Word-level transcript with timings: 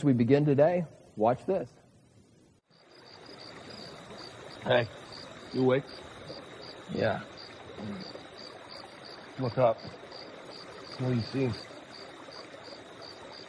As 0.00 0.04
we 0.04 0.14
begin 0.14 0.46
today, 0.46 0.86
watch 1.14 1.44
this. 1.44 1.68
Hey, 4.64 4.88
you 5.52 5.60
awake? 5.60 5.82
Yeah. 6.90 7.20
Look 9.38 9.58
up. 9.58 9.76
What 11.00 11.10
do 11.10 11.14
you 11.16 11.20
see? 11.20 11.50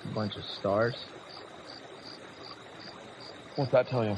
A 0.03 0.13
bunch 0.13 0.35
of 0.35 0.43
stars. 0.43 0.97
What's 3.55 3.71
that 3.71 3.87
tell 3.87 4.03
you? 4.03 4.17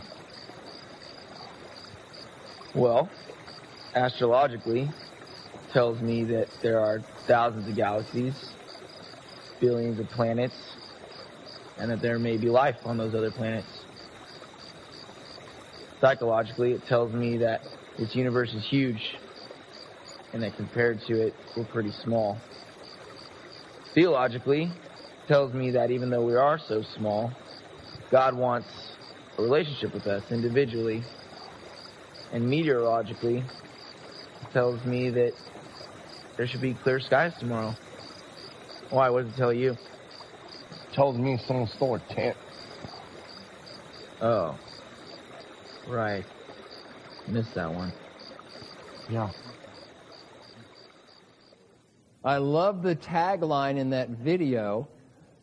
Well, 2.74 3.12
astrologically, 3.94 4.90
tells 5.72 6.02
me 6.02 6.24
that 6.24 6.48
there 6.64 6.80
are 6.80 7.04
thousands 7.28 7.68
of 7.68 7.76
galaxies, 7.76 8.56
billions 9.60 10.00
of 10.00 10.10
planets, 10.10 10.73
and 11.78 11.90
that 11.92 12.02
there 12.02 12.20
may 12.20 12.38
be 12.38 12.50
life 12.50 12.78
on 12.86 12.98
those 12.98 13.14
other 13.16 13.32
planets. 13.32 13.68
Psychologically, 16.02 16.74
it 16.74 16.82
tells 16.88 17.14
me 17.14 17.38
that 17.38 17.62
this 17.98 18.16
universe 18.16 18.54
is 18.54 18.66
huge, 18.68 19.02
and 20.34 20.44
that 20.44 20.56
compared 20.58 21.00
to 21.08 21.22
it, 21.22 21.34
we're 21.56 21.66
pretty 21.66 21.92
small. 22.04 22.40
Theologically, 23.94 24.64
it 24.64 25.28
tells 25.28 25.54
me 25.54 25.72
that 25.72 25.92
even 25.92 26.10
though 26.10 26.24
we 26.24 26.36
are 26.36 26.60
so 26.68 26.82
small, 26.98 27.32
God 28.12 28.36
wants 28.36 28.68
a 29.38 29.42
relationship 29.42 29.94
with 29.94 30.08
us 30.08 30.24
individually. 30.32 31.04
And 32.32 32.50
meteorologically, 32.50 33.40
it 34.42 34.54
tells 34.54 34.84
me 34.86 35.12
that 35.12 35.34
there 36.36 36.48
should 36.48 36.62
be 36.62 36.74
clear 36.74 37.00
skies 37.00 37.32
tomorrow. 37.40 37.76
Why? 38.90 39.10
What 39.10 39.26
does 39.26 39.34
it 39.34 39.38
tell 39.38 39.54
you? 39.54 39.76
Tells 40.94 41.18
me 41.18 41.38
someone 41.38 41.68
stole 41.68 41.96
a 41.96 42.00
tent. 42.00 42.38
Oh. 44.22 44.58
Right. 45.88 46.24
Missed 47.28 47.56
that 47.56 47.74
one. 47.74 47.92
Yeah. 49.10 49.32
I 52.24 52.38
love 52.38 52.84
the 52.84 52.96
tagline 52.96 53.78
in 53.78 53.90
that 53.90 54.10
video 54.10 54.88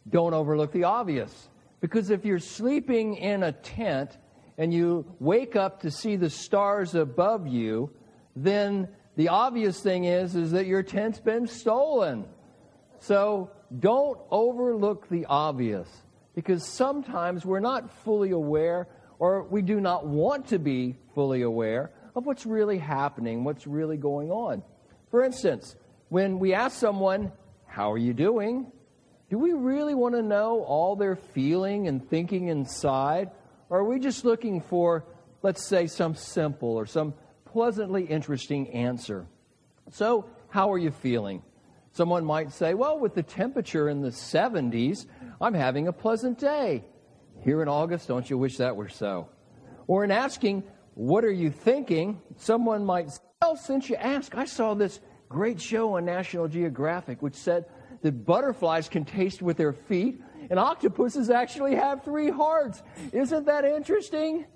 don't 0.08 0.34
overlook 0.34 0.72
the 0.72 0.84
obvious. 0.84 1.48
Because 1.80 2.10
if 2.10 2.24
you're 2.24 2.38
sleeping 2.38 3.16
in 3.16 3.42
a 3.42 3.52
tent 3.52 4.16
and 4.56 4.72
you 4.72 5.04
wake 5.18 5.56
up 5.56 5.80
to 5.82 5.90
see 5.90 6.16
the 6.16 6.30
stars 6.30 6.94
above 6.94 7.46
you, 7.46 7.90
then 8.36 8.88
the 9.16 9.28
obvious 9.28 9.80
thing 9.80 10.04
is 10.04 10.36
is 10.36 10.52
that 10.52 10.66
your 10.66 10.82
tent's 10.82 11.20
been 11.20 11.46
stolen. 11.46 12.26
So 13.00 13.50
don't 13.78 14.18
overlook 14.30 15.08
the 15.08 15.26
obvious 15.26 15.88
because 16.34 16.64
sometimes 16.64 17.44
we're 17.44 17.60
not 17.60 17.90
fully 18.04 18.30
aware 18.30 18.88
or 19.18 19.44
we 19.44 19.62
do 19.62 19.80
not 19.80 20.06
want 20.06 20.48
to 20.48 20.58
be 20.58 20.96
fully 21.14 21.42
aware 21.42 21.92
of 22.16 22.26
what's 22.26 22.46
really 22.46 22.78
happening, 22.78 23.44
what's 23.44 23.66
really 23.66 23.96
going 23.96 24.30
on. 24.30 24.62
For 25.10 25.22
instance, 25.22 25.76
when 26.08 26.38
we 26.38 26.54
ask 26.54 26.78
someone, 26.78 27.32
How 27.66 27.92
are 27.92 27.98
you 27.98 28.14
doing? 28.14 28.72
do 29.30 29.38
we 29.38 29.52
really 29.52 29.94
want 29.94 30.16
to 30.16 30.22
know 30.22 30.64
all 30.64 30.96
they're 30.96 31.14
feeling 31.14 31.86
and 31.86 32.10
thinking 32.10 32.48
inside? 32.48 33.30
Or 33.68 33.78
are 33.78 33.84
we 33.84 34.00
just 34.00 34.24
looking 34.24 34.60
for, 34.60 35.04
let's 35.42 35.64
say, 35.64 35.86
some 35.86 36.16
simple 36.16 36.70
or 36.70 36.84
some 36.84 37.14
pleasantly 37.44 38.04
interesting 38.04 38.70
answer? 38.70 39.26
So, 39.92 40.28
how 40.48 40.72
are 40.72 40.78
you 40.78 40.90
feeling? 40.90 41.42
Someone 41.92 42.24
might 42.24 42.52
say, 42.52 42.74
Well, 42.74 42.98
with 42.98 43.14
the 43.14 43.22
temperature 43.22 43.88
in 43.88 44.00
the 44.00 44.10
70s, 44.10 45.06
I'm 45.40 45.54
having 45.54 45.88
a 45.88 45.92
pleasant 45.92 46.38
day. 46.38 46.84
Here 47.42 47.62
in 47.62 47.68
August, 47.68 48.08
don't 48.08 48.28
you 48.28 48.38
wish 48.38 48.58
that 48.58 48.76
were 48.76 48.88
so? 48.88 49.28
Or 49.86 50.04
in 50.04 50.10
asking, 50.10 50.64
What 50.94 51.24
are 51.24 51.32
you 51.32 51.50
thinking? 51.50 52.20
Someone 52.36 52.84
might 52.84 53.10
say, 53.10 53.20
Well, 53.42 53.56
since 53.56 53.88
you 53.88 53.96
ask, 53.96 54.36
I 54.36 54.44
saw 54.44 54.74
this 54.74 55.00
great 55.28 55.60
show 55.60 55.96
on 55.96 56.04
National 56.04 56.48
Geographic 56.48 57.22
which 57.22 57.34
said 57.34 57.66
that 58.02 58.24
butterflies 58.24 58.88
can 58.88 59.04
taste 59.04 59.42
with 59.42 59.56
their 59.56 59.72
feet 59.72 60.20
and 60.50 60.58
octopuses 60.58 61.30
actually 61.30 61.76
have 61.76 62.04
three 62.04 62.30
hearts. 62.30 62.82
Isn't 63.12 63.46
that 63.46 63.64
interesting? 63.64 64.46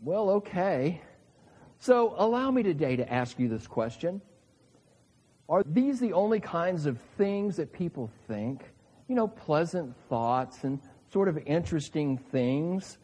Well, 0.00 0.30
okay. 0.30 1.02
So 1.78 2.14
allow 2.16 2.50
me 2.50 2.62
today 2.62 2.96
to 2.96 3.12
ask 3.12 3.38
you 3.38 3.48
this 3.48 3.66
question. 3.66 4.22
Are 5.48 5.62
these 5.64 6.00
the 6.00 6.12
only 6.12 6.40
kinds 6.40 6.86
of 6.86 6.98
things 7.16 7.56
that 7.56 7.72
people 7.72 8.10
think? 8.28 8.64
You 9.08 9.14
know, 9.14 9.28
pleasant 9.28 9.94
thoughts 10.08 10.64
and 10.64 10.80
sort 11.12 11.28
of 11.28 11.38
interesting 11.46 12.16
things? 12.16 12.98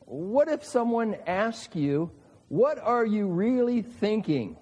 What 0.00 0.48
if 0.48 0.64
someone 0.64 1.16
asks 1.26 1.74
you, 1.74 2.10
What 2.48 2.78
are 2.78 3.04
you 3.04 3.28
really 3.28 3.82
thinking? 3.82 4.56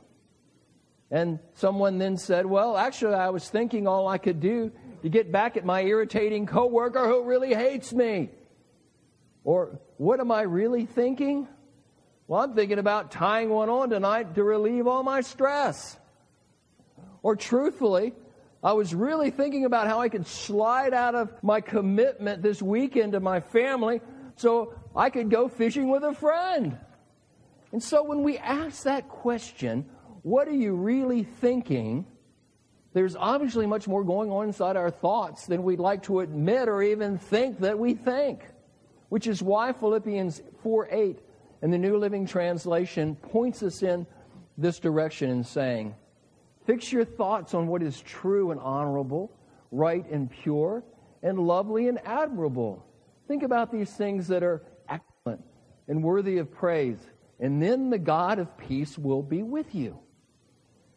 And 1.11 1.39
someone 1.55 1.99
then 1.99 2.17
said, 2.17 2.47
Well, 2.47 2.77
actually, 2.77 3.15
I 3.15 3.31
was 3.31 3.49
thinking 3.49 3.87
all 3.87 4.09
I 4.09 4.19
could 4.19 4.41
do 4.41 4.73
to 5.03 5.09
get 5.09 5.31
back 5.31 5.57
at 5.57 5.65
my 5.65 5.83
irritating 5.83 6.47
coworker 6.47 7.07
who 7.07 7.25
really 7.25 7.55
hates 7.55 7.93
me. 7.93 8.31
Or, 9.45 9.81
what 9.99 10.21
am 10.21 10.33
I 10.33 10.43
really 10.43 10.87
thinking? 10.87 11.47
Well, 12.27 12.41
I'm 12.41 12.55
thinking 12.55 12.79
about 12.79 13.11
tying 13.11 13.51
one 13.51 13.69
on 13.69 13.91
tonight 13.91 14.35
to 14.35 14.43
relieve 14.43 14.87
all 14.87 15.03
my 15.03 15.21
stress. 15.21 15.99
Or, 17.25 17.35
truthfully, 17.35 18.13
I 18.63 18.75
was 18.75 18.95
really 18.95 19.31
thinking 19.31 19.65
about 19.65 19.87
how 19.87 19.99
I 19.99 20.11
could 20.11 20.27
slide 20.27 20.93
out 20.93 21.15
of 21.15 21.43
my 21.43 21.63
commitment 21.63 22.43
this 22.43 22.61
weekend 22.61 23.13
to 23.13 23.21
my 23.21 23.41
family 23.41 24.03
so 24.37 24.75
I 24.95 25.09
could 25.09 25.31
go 25.31 25.49
fishing 25.49 25.89
with 25.89 26.05
a 26.05 26.13
friend. 26.13 26.79
And 27.73 27.83
so 27.83 28.05
when 28.05 28.23
we 28.23 28.37
ask 28.37 28.83
that 28.83 29.09
question, 29.09 29.87
what 30.23 30.47
are 30.49 30.53
you 30.53 30.75
really 30.75 31.23
thinking? 31.23 32.05
There's 32.93 33.17
obviously 33.17 33.67
much 33.67 33.89
more 33.89 34.05
going 34.05 34.31
on 34.31 34.47
inside 34.47 34.77
our 34.77 34.91
thoughts 34.91 35.47
than 35.47 35.63
we'd 35.63 35.81
like 35.81 36.03
to 36.05 36.21
admit 36.21 36.69
or 36.69 36.83
even 36.83 37.17
think 37.17 37.61
that 37.61 37.79
we 37.79 37.95
think. 37.95 38.43
Which 39.09 39.27
is 39.27 39.43
why 39.43 39.73
Philippians 39.73 40.43
4 40.63 40.89
8 40.91 41.19
in 41.63 41.71
the 41.71 41.79
New 41.79 41.97
Living 41.97 42.27
Translation 42.27 43.17
points 43.17 43.63
us 43.63 43.83
in 43.83 44.07
this 44.59 44.79
direction 44.79 45.31
in 45.31 45.43
saying, 45.43 45.95
Fix 46.67 46.93
your 46.93 47.05
thoughts 47.05 47.55
on 47.55 47.67
what 47.67 47.83
is 47.83 48.01
true 48.01 48.51
and 48.51 48.61
honorable, 48.61 49.31
right 49.71 50.09
and 50.11 50.31
pure, 50.31 50.83
and 51.23 51.39
lovely 51.39 51.89
and 51.89 51.99
admirable. 52.05 52.85
Think 53.29 53.43
about 53.43 53.71
these 53.71 53.91
things 53.95 54.29
that 54.29 54.43
are 54.43 54.63
excellent 54.89 55.45
and 55.89 56.03
worthy 56.03 56.39
of 56.39 56.51
praise, 56.51 56.99
and 57.41 57.63
then 57.63 57.91
the 57.91 57.99
God 57.99 58.39
of 58.39 58.57
peace 58.57 58.97
will 58.97 59.23
be 59.23 59.43
with 59.43 59.75
you. 59.75 59.99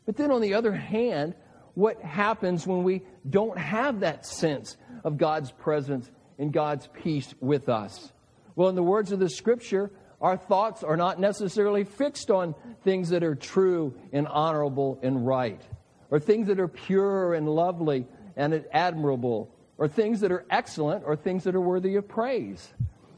But 0.05 0.15
then 0.15 0.31
on 0.31 0.41
the 0.41 0.53
other 0.53 0.71
hand, 0.71 1.35
what 1.73 2.01
happens 2.01 2.65
when 2.65 2.83
we 2.83 3.03
don't 3.29 3.57
have 3.57 3.99
that 3.99 4.25
sense 4.25 4.77
of 5.03 5.17
God's 5.17 5.51
presence 5.51 6.09
and 6.39 6.51
God's 6.53 6.87
peace 6.87 7.33
with 7.39 7.69
us? 7.69 8.11
Well, 8.55 8.69
in 8.69 8.75
the 8.75 8.83
words 8.83 9.11
of 9.11 9.19
the 9.19 9.29
scripture, 9.29 9.91
our 10.21 10.37
thoughts 10.37 10.83
are 10.83 10.97
not 10.97 11.19
necessarily 11.19 11.83
fixed 11.83 12.31
on 12.31 12.55
things 12.83 13.09
that 13.09 13.23
are 13.23 13.35
true 13.35 13.93
and 14.11 14.27
honorable 14.27 14.99
and 15.03 15.25
right, 15.25 15.61
or 16.09 16.19
things 16.19 16.47
that 16.47 16.59
are 16.59 16.67
pure 16.67 17.33
and 17.33 17.47
lovely 17.47 18.07
and 18.35 18.65
admirable, 18.71 19.53
or 19.77 19.87
things 19.87 20.21
that 20.21 20.31
are 20.31 20.45
excellent, 20.49 21.03
or 21.05 21.15
things 21.15 21.43
that 21.43 21.55
are 21.55 21.61
worthy 21.61 21.95
of 21.95 22.07
praise. 22.07 22.73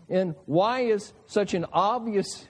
And 0.10 0.36
why 0.46 0.82
is 0.82 1.14
such 1.26 1.54
an 1.54 1.66
obvious? 1.72 2.48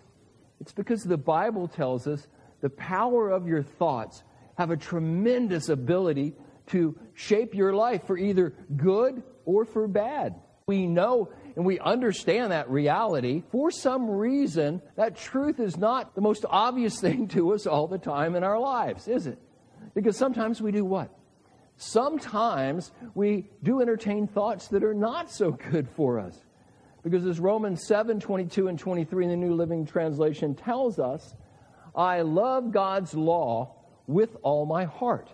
It's 0.62 0.72
because 0.72 1.04
the 1.04 1.18
Bible 1.18 1.68
tells 1.68 2.08
us 2.08 2.28
the 2.62 2.70
power 2.70 3.30
of 3.30 3.48
your 3.48 3.64
thoughts 3.64 4.24
have 4.58 4.72
a 4.72 4.78
tremendous 4.78 5.70
ability 5.70 6.34
to 6.68 6.98
shape 7.14 7.54
your 7.54 7.74
life 7.74 8.06
for 8.06 8.18
either 8.18 8.54
good 8.76 9.24
or 9.46 9.66
for 9.66 9.88
bad. 9.88 10.36
We 10.68 10.86
know 10.86 11.32
and 11.60 11.66
we 11.66 11.78
understand 11.78 12.54
that 12.54 12.70
reality. 12.70 13.44
For 13.52 13.70
some 13.70 14.10
reason, 14.10 14.82
that 14.96 15.18
truth 15.18 15.60
is 15.60 15.76
not 15.76 16.16
the 16.16 16.22
most 16.22 16.46
obvious 16.50 16.98
thing 17.02 17.28
to 17.30 17.54
us 17.54 17.68
all 17.68 17.86
the 17.86 17.98
time 17.98 18.38
in 18.38 18.46
our 18.46 18.58
lives, 18.58 19.10
is 19.10 19.28
it? 19.28 19.38
Because 19.94 20.16
sometimes 20.16 20.62
we 20.62 20.72
do 20.72 20.86
what? 20.86 21.14
Sometimes 21.76 22.94
we 23.14 23.50
do 23.62 23.82
entertain 23.82 24.26
thoughts 24.26 24.70
that 24.70 24.86
are 24.86 24.94
not 24.94 25.30
so 25.30 25.52
good 25.52 25.90
for 25.90 26.18
us. 26.18 26.46
Because 27.04 27.26
as 27.26 27.42
Romans 27.42 27.86
7 27.86 28.22
22 28.22 28.70
and 28.70 28.80
23 28.80 29.26
in 29.26 29.30
the 29.30 29.36
New 29.36 29.54
Living 29.54 29.86
Translation 29.86 30.56
tells 30.56 30.98
us, 30.98 31.36
I 31.94 32.22
love 32.22 32.72
God's 32.72 33.14
law 33.14 33.76
with 34.08 34.38
all 34.44 34.66
my 34.66 34.86
heart. 34.86 35.30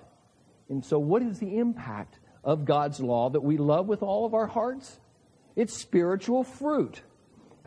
And 0.69 0.83
so, 0.83 0.97
what 0.97 1.21
is 1.21 1.37
the 1.37 1.59
impact 1.59 2.17
of 2.43 2.65
God's 2.65 2.99
law 2.99 3.29
that 3.29 3.41
we 3.41 3.57
love 3.57 3.87
with 3.87 4.01
all 4.01 4.25
of 4.25 4.33
our 4.33 4.47
hearts? 4.47 4.99
It's 5.55 5.77
spiritual 5.77 6.43
fruit. 6.43 7.01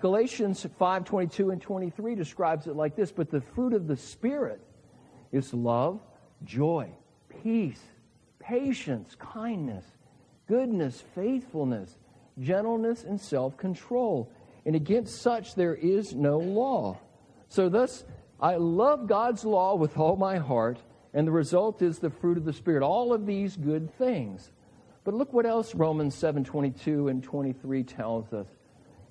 Galatians 0.01 0.67
5 0.79 1.05
22 1.05 1.51
and 1.51 1.61
23 1.61 2.15
describes 2.15 2.67
it 2.67 2.77
like 2.77 2.95
this 2.95 3.11
But 3.11 3.31
the 3.31 3.41
fruit 3.41 3.73
of 3.73 3.87
the 3.87 3.97
Spirit 3.97 4.61
is 5.33 5.53
love, 5.53 6.01
joy, 6.45 6.91
peace, 7.43 7.83
patience, 8.39 9.17
kindness, 9.19 9.85
goodness, 10.47 11.03
faithfulness, 11.15 11.97
gentleness, 12.41 13.05
and 13.05 13.21
self 13.21 13.57
control. 13.57 14.31
And 14.65 14.77
against 14.77 15.23
such 15.23 15.55
there 15.55 15.75
is 15.75 16.15
no 16.15 16.39
law. 16.39 16.99
So, 17.49 17.69
thus, 17.69 18.05
I 18.41 18.57
love 18.57 19.07
God's 19.07 19.45
law 19.45 19.75
with 19.75 19.97
all 19.97 20.17
my 20.17 20.37
heart, 20.37 20.79
and 21.15 21.27
the 21.27 21.33
result 21.33 21.83
is 21.83 21.99
the 21.99 22.11
fruit 22.11 22.39
of 22.39 22.45
the 22.45 22.53
Spirit. 22.53 22.83
All 22.83 23.13
of 23.13 23.27
these 23.27 23.57
good 23.57 23.93
things. 23.97 24.53
But 25.09 25.15
look 25.15 25.33
what 25.33 25.47
else 25.47 25.75
Romans 25.75 26.15
7 26.15 26.45
22 26.45 27.09
and 27.09 27.25
23 27.25 27.83
tells 27.83 28.31
us. 28.35 28.47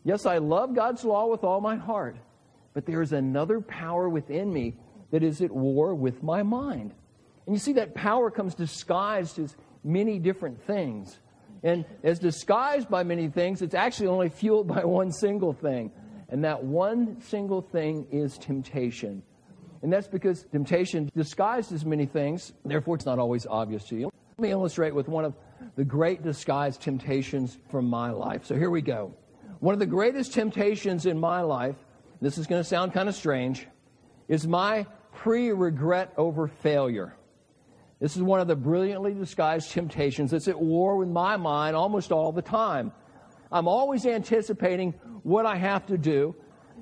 Yes, 0.04 0.28
I 0.28 0.38
love 0.38 0.76
God's 0.76 1.04
law 1.04 1.26
with 1.26 1.44
all 1.44 1.60
my 1.60 1.76
heart, 1.76 2.18
but 2.76 2.86
there 2.86 3.02
is 3.02 3.14
another 3.14 3.62
power 3.62 4.08
within 4.08 4.54
me 4.54 4.76
that 5.10 5.24
is 5.24 5.42
at 5.42 5.50
war 5.50 5.96
with 5.96 6.22
my 6.22 6.44
mind. 6.44 6.94
And 7.48 7.56
you 7.56 7.60
see, 7.60 7.74
that 7.74 7.96
power 7.96 8.30
comes 8.30 8.54
disguised 8.54 9.40
as 9.40 9.56
many 9.84 10.20
different 10.20 10.62
things. 10.68 11.18
And 11.64 11.84
as 12.04 12.20
disguised 12.20 12.90
by 12.90 13.02
many 13.02 13.28
things, 13.28 13.64
it's 13.64 13.74
actually 13.74 14.10
only 14.10 14.30
fueled 14.30 14.68
by 14.68 14.86
one 14.86 15.12
single 15.12 15.54
thing. 15.54 15.92
And 16.30 16.44
that 16.44 16.64
one 16.64 17.20
single 17.22 17.64
thing 17.64 18.06
is 18.12 18.38
temptation. 18.38 19.24
And 19.82 19.92
that's 19.92 20.08
because 20.08 20.44
temptation 20.52 21.10
disguised 21.16 21.74
as 21.74 21.86
many 21.86 22.06
things, 22.06 22.54
therefore 22.64 22.98
it's 22.98 23.08
not 23.08 23.18
always 23.18 23.48
obvious 23.48 23.84
to 23.86 23.96
you. 23.96 24.12
Let 24.38 24.44
me 24.44 24.52
illustrate 24.52 24.94
with 24.94 25.08
one 25.08 25.26
of 25.26 25.34
the 25.76 25.86
great 25.86 26.24
disguised 26.24 26.82
temptations 26.82 27.58
from 27.70 27.86
my 27.90 28.12
life. 28.12 28.46
So 28.46 28.56
here 28.56 28.70
we 28.70 28.82
go. 28.82 29.14
One 29.60 29.74
of 29.74 29.80
the 29.80 29.86
greatest 29.86 30.34
temptations 30.34 31.06
in 31.06 31.20
my 31.20 31.42
life, 31.42 31.76
this 32.22 32.38
is 32.38 32.48
going 32.48 32.62
to 32.62 32.68
sound 32.68 32.94
kind 32.94 33.10
of 33.10 33.16
strange, 33.16 33.68
is 34.28 34.48
my 34.48 34.86
pre 35.14 35.52
regret 35.52 36.14
over 36.18 36.48
failure. 36.48 37.16
This 38.00 38.16
is 38.16 38.22
one 38.22 38.40
of 38.40 38.48
the 38.48 38.56
brilliantly 38.56 39.14
disguised 39.14 39.72
temptations 39.72 40.32
that's 40.32 40.48
at 40.48 40.60
war 40.60 40.98
with 40.98 41.10
my 41.10 41.38
mind 41.38 41.76
almost 41.76 42.12
all 42.12 42.32
the 42.32 42.44
time. 42.44 42.92
I'm 43.52 43.68
always 43.68 44.06
anticipating 44.06 44.94
what 45.24 45.46
I 45.46 45.56
have 45.56 45.88
to 45.88 45.98
do, 45.98 46.36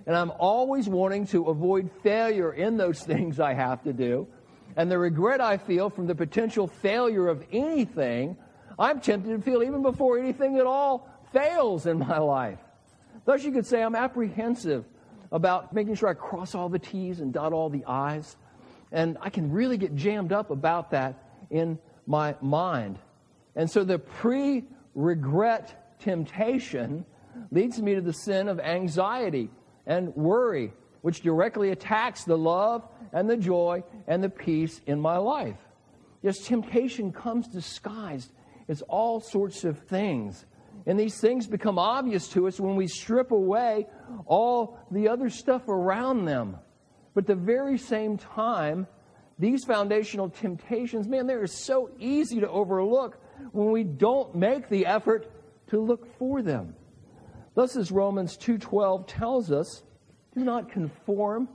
and 0.05 0.15
I'm 0.15 0.31
always 0.31 0.89
wanting 0.89 1.27
to 1.27 1.45
avoid 1.45 1.89
failure 2.03 2.51
in 2.51 2.75
those 2.75 2.99
things 3.03 3.39
I 3.39 3.53
have 3.53 3.83
to 3.83 3.93
do. 3.93 4.27
And 4.75 4.91
the 4.91 4.97
regret 4.97 5.39
I 5.39 5.57
feel 5.57 5.89
from 5.89 6.07
the 6.07 6.15
potential 6.15 6.67
failure 6.67 7.29
of 7.29 7.45
anything, 7.51 8.35
I'm 8.77 8.99
tempted 8.99 9.29
to 9.29 9.41
feel 9.41 9.63
even 9.63 9.81
before 9.81 10.17
anything 10.17 10.57
at 10.57 10.65
all 10.65 11.09
fails 11.31 11.85
in 11.85 11.99
my 11.99 12.17
life. 12.17 12.59
Thus, 13.25 13.43
you 13.43 13.51
could 13.51 13.65
say 13.65 13.81
I'm 13.81 13.95
apprehensive 13.95 14.85
about 15.31 15.73
making 15.73 15.95
sure 15.95 16.09
I 16.09 16.13
cross 16.13 16.55
all 16.55 16.69
the 16.69 16.79
T's 16.79 17.19
and 17.19 17.33
dot 17.33 17.53
all 17.53 17.69
the 17.69 17.83
I's. 17.85 18.37
And 18.91 19.17
I 19.21 19.29
can 19.29 19.51
really 19.51 19.77
get 19.77 19.95
jammed 19.95 20.31
up 20.31 20.51
about 20.51 20.91
that 20.91 21.15
in 21.49 21.79
my 22.05 22.35
mind. 22.41 22.99
And 23.55 23.69
so 23.69 23.83
the 23.83 23.99
pre 23.99 24.63
regret 24.93 25.99
temptation 25.99 27.05
leads 27.51 27.81
me 27.81 27.95
to 27.95 28.01
the 28.01 28.13
sin 28.13 28.47
of 28.47 28.59
anxiety 28.59 29.49
and 29.85 30.15
worry, 30.15 30.71
which 31.01 31.21
directly 31.21 31.71
attacks 31.71 32.23
the 32.23 32.37
love 32.37 32.87
and 33.11 33.29
the 33.29 33.37
joy 33.37 33.83
and 34.07 34.23
the 34.23 34.29
peace 34.29 34.81
in 34.85 34.99
my 34.99 35.17
life. 35.17 35.57
Yes, 36.21 36.39
temptation 36.39 37.11
comes 37.11 37.47
disguised 37.47 38.31
as 38.67 38.81
all 38.83 39.19
sorts 39.19 39.63
of 39.63 39.79
things. 39.79 40.45
And 40.85 40.99
these 40.99 41.19
things 41.19 41.47
become 41.47 41.79
obvious 41.79 42.27
to 42.29 42.47
us 42.47 42.59
when 42.59 42.75
we 42.75 42.87
strip 42.87 43.31
away 43.31 43.87
all 44.25 44.77
the 44.91 45.07
other 45.07 45.29
stuff 45.29 45.67
around 45.67 46.25
them. 46.25 46.57
But 47.13 47.25
the 47.25 47.35
very 47.35 47.77
same 47.77 48.17
time, 48.17 48.87
these 49.39 49.63
foundational 49.63 50.29
temptations, 50.29 51.07
man, 51.07 51.27
they 51.27 51.33
are 51.33 51.47
so 51.47 51.89
easy 51.97 52.39
to 52.39 52.49
overlook 52.49 53.17
when 53.51 53.71
we 53.71 53.83
don't 53.83 54.35
make 54.35 54.69
the 54.69 54.85
effort 54.85 55.31
to 55.67 55.79
look 55.79 56.17
for 56.17 56.41
them. 56.41 56.75
Thus, 57.55 57.75
as 57.75 57.91
Romans 57.91 58.37
2.12 58.37 59.07
tells 59.07 59.51
us, 59.51 59.83
do 60.35 60.43
not 60.43 60.69
conform 60.69 61.47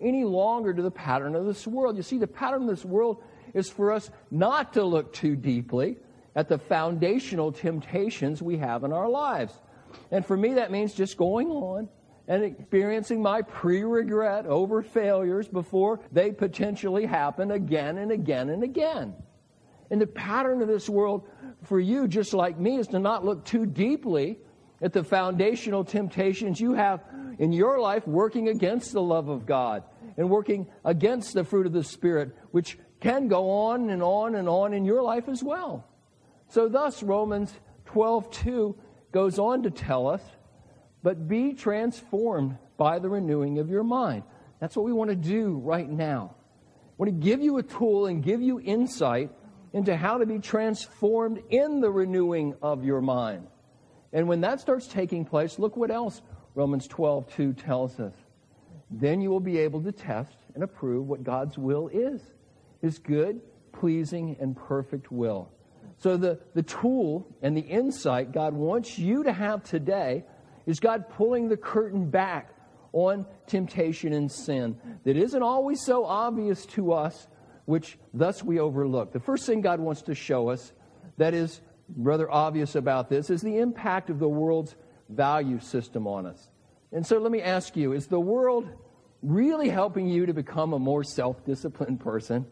any 0.00 0.24
longer 0.24 0.72
to 0.72 0.82
the 0.82 0.90
pattern 0.90 1.34
of 1.34 1.44
this 1.44 1.66
world. 1.66 1.96
You 1.96 2.02
see, 2.02 2.18
the 2.18 2.26
pattern 2.28 2.62
of 2.62 2.68
this 2.68 2.84
world 2.84 3.22
is 3.54 3.68
for 3.68 3.90
us 3.92 4.10
not 4.30 4.74
to 4.74 4.84
look 4.84 5.12
too 5.12 5.34
deeply 5.34 5.96
at 6.38 6.48
the 6.48 6.56
foundational 6.56 7.50
temptations 7.50 8.40
we 8.40 8.56
have 8.56 8.84
in 8.84 8.92
our 8.92 9.08
lives. 9.08 9.52
And 10.12 10.24
for 10.24 10.36
me, 10.36 10.54
that 10.54 10.70
means 10.70 10.94
just 10.94 11.16
going 11.16 11.48
on 11.48 11.88
and 12.28 12.44
experiencing 12.44 13.20
my 13.20 13.42
pre 13.42 13.82
regret 13.82 14.46
over 14.46 14.80
failures 14.80 15.48
before 15.48 15.98
they 16.12 16.30
potentially 16.30 17.06
happen 17.06 17.50
again 17.50 17.98
and 17.98 18.12
again 18.12 18.50
and 18.50 18.62
again. 18.62 19.16
And 19.90 20.00
the 20.00 20.06
pattern 20.06 20.62
of 20.62 20.68
this 20.68 20.88
world 20.88 21.26
for 21.64 21.80
you, 21.80 22.06
just 22.06 22.32
like 22.32 22.56
me, 22.56 22.76
is 22.76 22.86
to 22.88 23.00
not 23.00 23.24
look 23.24 23.44
too 23.44 23.66
deeply 23.66 24.38
at 24.80 24.92
the 24.92 25.02
foundational 25.02 25.82
temptations 25.82 26.60
you 26.60 26.72
have 26.74 27.02
in 27.40 27.52
your 27.52 27.80
life 27.80 28.06
working 28.06 28.48
against 28.48 28.92
the 28.92 29.02
love 29.02 29.28
of 29.28 29.44
God 29.44 29.82
and 30.16 30.30
working 30.30 30.68
against 30.84 31.34
the 31.34 31.42
fruit 31.42 31.66
of 31.66 31.72
the 31.72 31.82
Spirit, 31.82 32.30
which 32.52 32.78
can 33.00 33.26
go 33.26 33.50
on 33.50 33.90
and 33.90 34.04
on 34.04 34.36
and 34.36 34.48
on 34.48 34.72
in 34.72 34.84
your 34.84 35.02
life 35.02 35.28
as 35.28 35.42
well. 35.42 35.84
So, 36.48 36.68
thus, 36.68 37.02
Romans 37.02 37.52
12:2 37.86 38.76
goes 39.12 39.38
on 39.38 39.62
to 39.62 39.70
tell 39.70 40.06
us 40.06 40.22
but 41.02 41.28
be 41.28 41.52
transformed 41.52 42.58
by 42.76 42.98
the 42.98 43.08
renewing 43.08 43.58
of 43.58 43.70
your 43.70 43.84
mind. 43.84 44.24
That's 44.60 44.76
what 44.76 44.84
we 44.84 44.92
want 44.92 45.10
to 45.10 45.16
do 45.16 45.58
right 45.58 45.88
now. 45.88 46.34
I 46.34 46.94
want 46.96 47.10
to 47.10 47.24
give 47.24 47.40
you 47.40 47.58
a 47.58 47.62
tool 47.62 48.06
and 48.06 48.22
give 48.22 48.42
you 48.42 48.60
insight 48.60 49.30
into 49.72 49.96
how 49.96 50.18
to 50.18 50.26
be 50.26 50.38
transformed 50.38 51.40
in 51.50 51.80
the 51.80 51.90
renewing 51.90 52.54
of 52.60 52.84
your 52.84 53.00
mind. 53.00 53.46
And 54.12 54.26
when 54.26 54.40
that 54.40 54.60
starts 54.60 54.88
taking 54.88 55.24
place, 55.24 55.58
look 55.58 55.76
what 55.76 55.90
else 55.90 56.22
Romans 56.54 56.88
12:2 56.88 57.52
tells 57.52 58.00
us. 58.00 58.14
Then 58.90 59.20
you 59.20 59.30
will 59.30 59.40
be 59.40 59.58
able 59.58 59.82
to 59.82 59.92
test 59.92 60.36
and 60.54 60.64
approve 60.64 61.06
what 61.06 61.22
God's 61.22 61.58
will 61.58 61.88
is 61.88 62.32
his 62.80 62.98
good, 62.98 63.40
pleasing, 63.72 64.36
and 64.40 64.56
perfect 64.56 65.12
will. 65.12 65.50
So, 65.98 66.16
the, 66.16 66.38
the 66.54 66.62
tool 66.62 67.26
and 67.42 67.56
the 67.56 67.62
insight 67.62 68.32
God 68.32 68.54
wants 68.54 68.98
you 68.98 69.24
to 69.24 69.32
have 69.32 69.64
today 69.64 70.24
is 70.66 70.78
God 70.78 71.08
pulling 71.08 71.48
the 71.48 71.56
curtain 71.56 72.08
back 72.08 72.54
on 72.92 73.26
temptation 73.46 74.12
and 74.12 74.30
sin 74.30 74.76
that 75.04 75.16
isn't 75.16 75.42
always 75.42 75.80
so 75.84 76.04
obvious 76.04 76.66
to 76.66 76.92
us, 76.92 77.26
which 77.64 77.98
thus 78.14 78.42
we 78.42 78.60
overlook. 78.60 79.12
The 79.12 79.20
first 79.20 79.44
thing 79.44 79.60
God 79.60 79.80
wants 79.80 80.02
to 80.02 80.14
show 80.14 80.48
us 80.48 80.72
that 81.16 81.34
is 81.34 81.60
rather 81.96 82.30
obvious 82.30 82.74
about 82.74 83.08
this 83.08 83.30
is 83.30 83.40
the 83.40 83.58
impact 83.58 84.10
of 84.10 84.18
the 84.18 84.28
world's 84.28 84.76
value 85.08 85.58
system 85.58 86.06
on 86.06 86.26
us. 86.26 86.50
And 86.92 87.06
so 87.06 87.18
let 87.18 87.32
me 87.32 87.42
ask 87.42 87.76
you 87.76 87.92
is 87.92 88.06
the 88.06 88.20
world 88.20 88.68
really 89.22 89.68
helping 89.68 90.06
you 90.06 90.26
to 90.26 90.32
become 90.32 90.72
a 90.72 90.78
more 90.78 91.02
self 91.02 91.44
disciplined 91.44 92.00
person? 92.00 92.46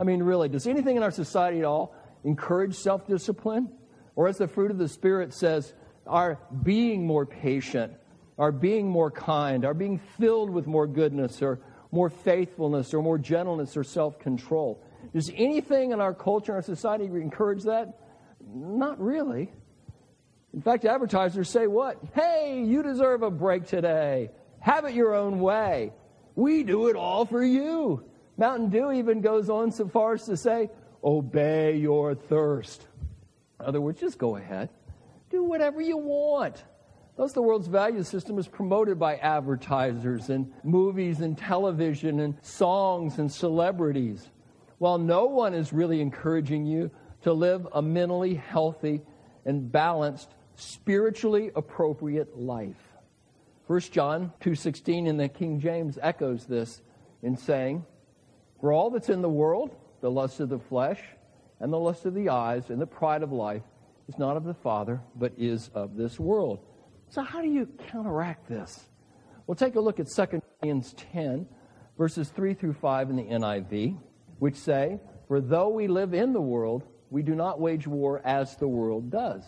I 0.00 0.04
mean, 0.04 0.22
really, 0.22 0.48
does 0.48 0.66
anything 0.66 0.96
in 0.96 1.02
our 1.02 1.10
society 1.10 1.58
at 1.58 1.64
all 1.64 1.94
encourage 2.24 2.74
self 2.74 3.06
discipline? 3.06 3.70
Or 4.16 4.28
as 4.28 4.38
the 4.38 4.48
fruit 4.48 4.70
of 4.70 4.78
the 4.78 4.88
Spirit 4.88 5.32
says, 5.32 5.72
our 6.06 6.40
being 6.62 7.06
more 7.06 7.24
patient, 7.26 7.92
our 8.38 8.50
being 8.50 8.88
more 8.88 9.10
kind, 9.10 9.64
our 9.64 9.74
being 9.74 9.98
filled 10.18 10.50
with 10.50 10.66
more 10.66 10.86
goodness 10.86 11.40
or 11.42 11.60
more 11.92 12.10
faithfulness 12.10 12.92
or 12.92 13.02
more 13.02 13.18
gentleness 13.18 13.76
or 13.76 13.84
self 13.84 14.18
control. 14.18 14.82
Does 15.12 15.30
anything 15.34 15.92
in 15.92 16.00
our 16.00 16.14
culture, 16.14 16.54
our 16.54 16.62
society 16.62 17.04
encourage 17.04 17.64
that? 17.64 18.00
Not 18.52 19.00
really. 19.00 19.52
In 20.54 20.62
fact, 20.62 20.84
advertisers 20.84 21.48
say 21.48 21.66
what? 21.66 21.98
Hey, 22.14 22.62
you 22.66 22.82
deserve 22.82 23.22
a 23.22 23.30
break 23.30 23.66
today. 23.66 24.30
Have 24.60 24.84
it 24.84 24.94
your 24.94 25.14
own 25.14 25.40
way. 25.40 25.92
We 26.34 26.62
do 26.62 26.88
it 26.88 26.96
all 26.96 27.24
for 27.26 27.42
you. 27.44 28.04
Mountain 28.36 28.70
Dew 28.70 28.92
even 28.92 29.20
goes 29.20 29.50
on 29.50 29.72
so 29.72 29.88
far 29.88 30.14
as 30.14 30.24
to 30.26 30.36
say, 30.36 30.70
obey 31.02 31.76
your 31.76 32.14
thirst. 32.14 32.86
In 33.60 33.66
other 33.66 33.80
words, 33.80 34.00
just 34.00 34.18
go 34.18 34.36
ahead. 34.36 34.70
Do 35.30 35.44
whatever 35.44 35.80
you 35.80 35.96
want. 35.96 36.64
Thus, 37.16 37.32
the 37.32 37.42
world's 37.42 37.66
value 37.66 38.04
system 38.04 38.38
is 38.38 38.46
promoted 38.46 38.98
by 38.98 39.16
advertisers 39.16 40.30
and 40.30 40.52
movies 40.62 41.20
and 41.20 41.36
television 41.36 42.20
and 42.20 42.36
songs 42.42 43.18
and 43.18 43.30
celebrities, 43.30 44.30
while 44.78 44.98
no 44.98 45.26
one 45.26 45.52
is 45.52 45.72
really 45.72 46.00
encouraging 46.00 46.64
you 46.64 46.90
to 47.22 47.32
live 47.32 47.66
a 47.72 47.82
mentally 47.82 48.34
healthy 48.34 49.02
and 49.44 49.70
balanced, 49.72 50.34
spiritually 50.54 51.50
appropriate 51.56 52.38
life. 52.38 52.96
1 53.66 53.80
John 53.92 54.32
2:16 54.40 55.06
in 55.06 55.16
the 55.16 55.28
King 55.28 55.58
James 55.58 55.98
echoes 56.00 56.46
this 56.46 56.82
in 57.22 57.36
saying, 57.36 57.84
"For 58.60 58.72
all 58.72 58.90
that's 58.90 59.10
in 59.10 59.22
the 59.22 59.28
world, 59.28 59.74
the 60.00 60.10
lust 60.10 60.40
of 60.40 60.48
the 60.48 60.58
flesh 60.58 61.00
and 61.60 61.72
the 61.72 61.78
lust 61.78 62.04
of 62.04 62.14
the 62.14 62.28
eyes 62.28 62.70
and 62.70 62.80
the 62.80 62.86
pride 62.86 63.22
of 63.22 63.32
life, 63.32 63.62
is 64.08 64.18
not 64.18 64.36
of 64.36 64.44
the 64.44 64.54
Father, 64.54 65.00
but 65.16 65.32
is 65.36 65.70
of 65.74 65.96
this 65.96 66.18
world. 66.18 66.60
So, 67.10 67.22
how 67.22 67.42
do 67.42 67.48
you 67.48 67.66
counteract 67.90 68.48
this? 68.48 68.88
Well, 69.46 69.54
take 69.54 69.76
a 69.76 69.80
look 69.80 70.00
at 70.00 70.08
2 70.08 70.26
Corinthians 70.26 70.94
10, 71.12 71.46
verses 71.96 72.28
3 72.30 72.54
through 72.54 72.74
5 72.74 73.10
in 73.10 73.16
the 73.16 73.24
NIV, 73.24 73.98
which 74.38 74.56
say, 74.56 74.98
For 75.26 75.40
though 75.40 75.68
we 75.68 75.88
live 75.88 76.14
in 76.14 76.32
the 76.32 76.40
world, 76.40 76.84
we 77.10 77.22
do 77.22 77.34
not 77.34 77.60
wage 77.60 77.86
war 77.86 78.20
as 78.24 78.56
the 78.56 78.68
world 78.68 79.10
does. 79.10 79.42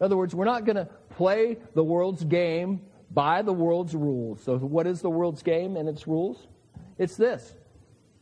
In 0.00 0.04
other 0.04 0.16
words, 0.16 0.34
we're 0.34 0.44
not 0.44 0.64
going 0.64 0.76
to 0.76 0.88
play 1.10 1.58
the 1.74 1.84
world's 1.84 2.24
game 2.24 2.80
by 3.10 3.42
the 3.42 3.52
world's 3.52 3.94
rules. 3.94 4.42
So, 4.42 4.56
what 4.58 4.86
is 4.86 5.00
the 5.00 5.10
world's 5.10 5.42
game 5.42 5.76
and 5.76 5.88
its 5.88 6.06
rules? 6.06 6.46
It's 6.98 7.16
this 7.16 7.54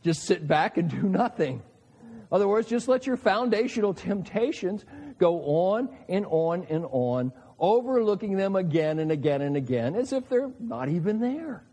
just 0.03 0.23
sit 0.23 0.47
back 0.47 0.77
and 0.77 0.89
do 0.89 1.01
nothing. 1.03 1.61
In 2.03 2.27
other 2.31 2.47
words, 2.47 2.67
just 2.67 2.87
let 2.87 3.07
your 3.07 3.17
foundational 3.17 3.93
temptations 3.93 4.85
go 5.17 5.41
on 5.43 5.89
and 6.09 6.25
on 6.27 6.65
and 6.69 6.85
on, 6.91 7.31
overlooking 7.59 8.35
them 8.35 8.55
again 8.55 8.99
and 8.99 9.11
again 9.11 9.41
and 9.41 9.55
again 9.55 9.95
as 9.95 10.13
if 10.13 10.27
they're 10.29 10.51
not 10.59 10.89
even 10.89 11.19
there. 11.19 11.63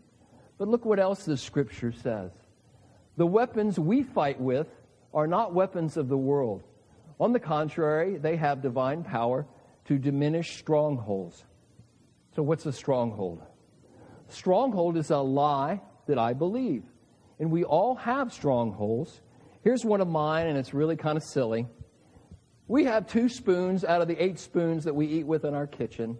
But 0.57 0.67
look 0.67 0.85
what 0.85 0.99
else 0.99 1.25
the 1.25 1.37
scripture 1.37 1.91
says. 1.91 2.31
The 3.17 3.25
weapons 3.25 3.79
we 3.79 4.03
fight 4.03 4.39
with 4.39 4.67
are 5.13 5.27
not 5.27 5.53
weapons 5.53 5.97
of 5.97 6.07
the 6.07 6.17
world. 6.17 6.63
On 7.19 7.33
the 7.33 7.39
contrary, 7.39 8.17
they 8.17 8.35
have 8.37 8.61
divine 8.61 9.03
power 9.03 9.45
to 9.85 9.97
diminish 9.97 10.57
strongholds. 10.57 11.43
So, 12.35 12.43
what's 12.43 12.65
a 12.65 12.71
stronghold? 12.71 13.41
Stronghold 14.29 14.97
is 14.97 15.09
a 15.09 15.17
lie 15.17 15.81
that 16.07 16.17
I 16.17 16.33
believe. 16.33 16.83
And 17.41 17.51
we 17.51 17.63
all 17.63 17.95
have 17.95 18.31
strongholds. 18.31 19.19
Here's 19.63 19.83
one 19.83 19.99
of 19.99 20.07
mine, 20.07 20.45
and 20.45 20.59
it's 20.59 20.75
really 20.75 20.95
kind 20.95 21.17
of 21.17 21.23
silly. 21.23 21.65
We 22.67 22.83
have 22.83 23.07
two 23.07 23.29
spoons 23.29 23.83
out 23.83 23.99
of 23.99 24.07
the 24.07 24.23
eight 24.23 24.37
spoons 24.37 24.83
that 24.83 24.93
we 24.93 25.07
eat 25.07 25.25
with 25.25 25.43
in 25.43 25.55
our 25.55 25.65
kitchen 25.65 26.19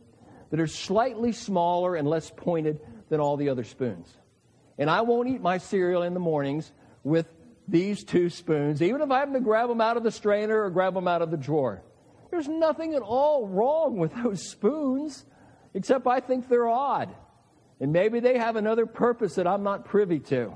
that 0.49 0.59
are 0.59 0.65
slightly 0.65 1.31
smaller 1.31 1.95
and 1.95 2.07
less 2.07 2.31
pointed 2.35 2.81
than 3.09 3.19
all 3.19 3.37
the 3.37 3.49
other 3.49 3.63
spoons. 3.63 4.17
And 4.79 4.89
I 4.89 5.01
won't 5.01 5.29
eat 5.29 5.41
my 5.41 5.59
cereal 5.59 6.01
in 6.01 6.15
the 6.15 6.19
mornings 6.19 6.71
with 7.03 7.27
these 7.67 8.03
two 8.03 8.31
spoons, 8.31 8.81
even 8.81 9.01
if 9.01 9.11
I 9.11 9.19
happen 9.19 9.35
to 9.35 9.41
grab 9.41 9.69
them 9.69 9.79
out 9.79 9.97
of 9.97 10.03
the 10.03 10.11
strainer 10.11 10.63
or 10.63 10.71
grab 10.71 10.95
them 10.95 11.07
out 11.07 11.21
of 11.21 11.29
the 11.29 11.37
drawer. 11.37 11.83
There's 12.31 12.47
nothing 12.47 12.95
at 12.95 13.03
all 13.03 13.47
wrong 13.47 13.97
with 13.97 14.11
those 14.15 14.49
spoons, 14.49 15.23
except 15.75 16.07
I 16.07 16.19
think 16.19 16.49
they're 16.49 16.67
odd. 16.67 17.15
And 17.79 17.93
maybe 17.93 18.21
they 18.21 18.39
have 18.39 18.55
another 18.55 18.87
purpose 18.87 19.35
that 19.35 19.45
I'm 19.45 19.61
not 19.61 19.85
privy 19.85 20.19
to. 20.21 20.55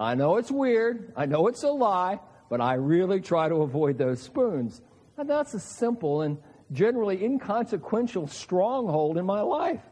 I 0.00 0.14
know 0.14 0.38
it's 0.38 0.50
weird. 0.50 1.12
I 1.14 1.26
know 1.26 1.46
it's 1.46 1.62
a 1.62 1.68
lie, 1.68 2.20
but 2.48 2.60
I 2.62 2.74
really 2.74 3.20
try 3.20 3.50
to 3.50 3.56
avoid 3.56 3.98
those 3.98 4.22
spoons. 4.22 4.80
And 5.18 5.28
that's 5.28 5.52
a 5.52 5.60
simple 5.60 6.22
and 6.22 6.38
generally 6.72 7.22
inconsequential 7.22 8.26
stronghold 8.26 9.18
in 9.18 9.26
my 9.26 9.42
life. 9.42 9.82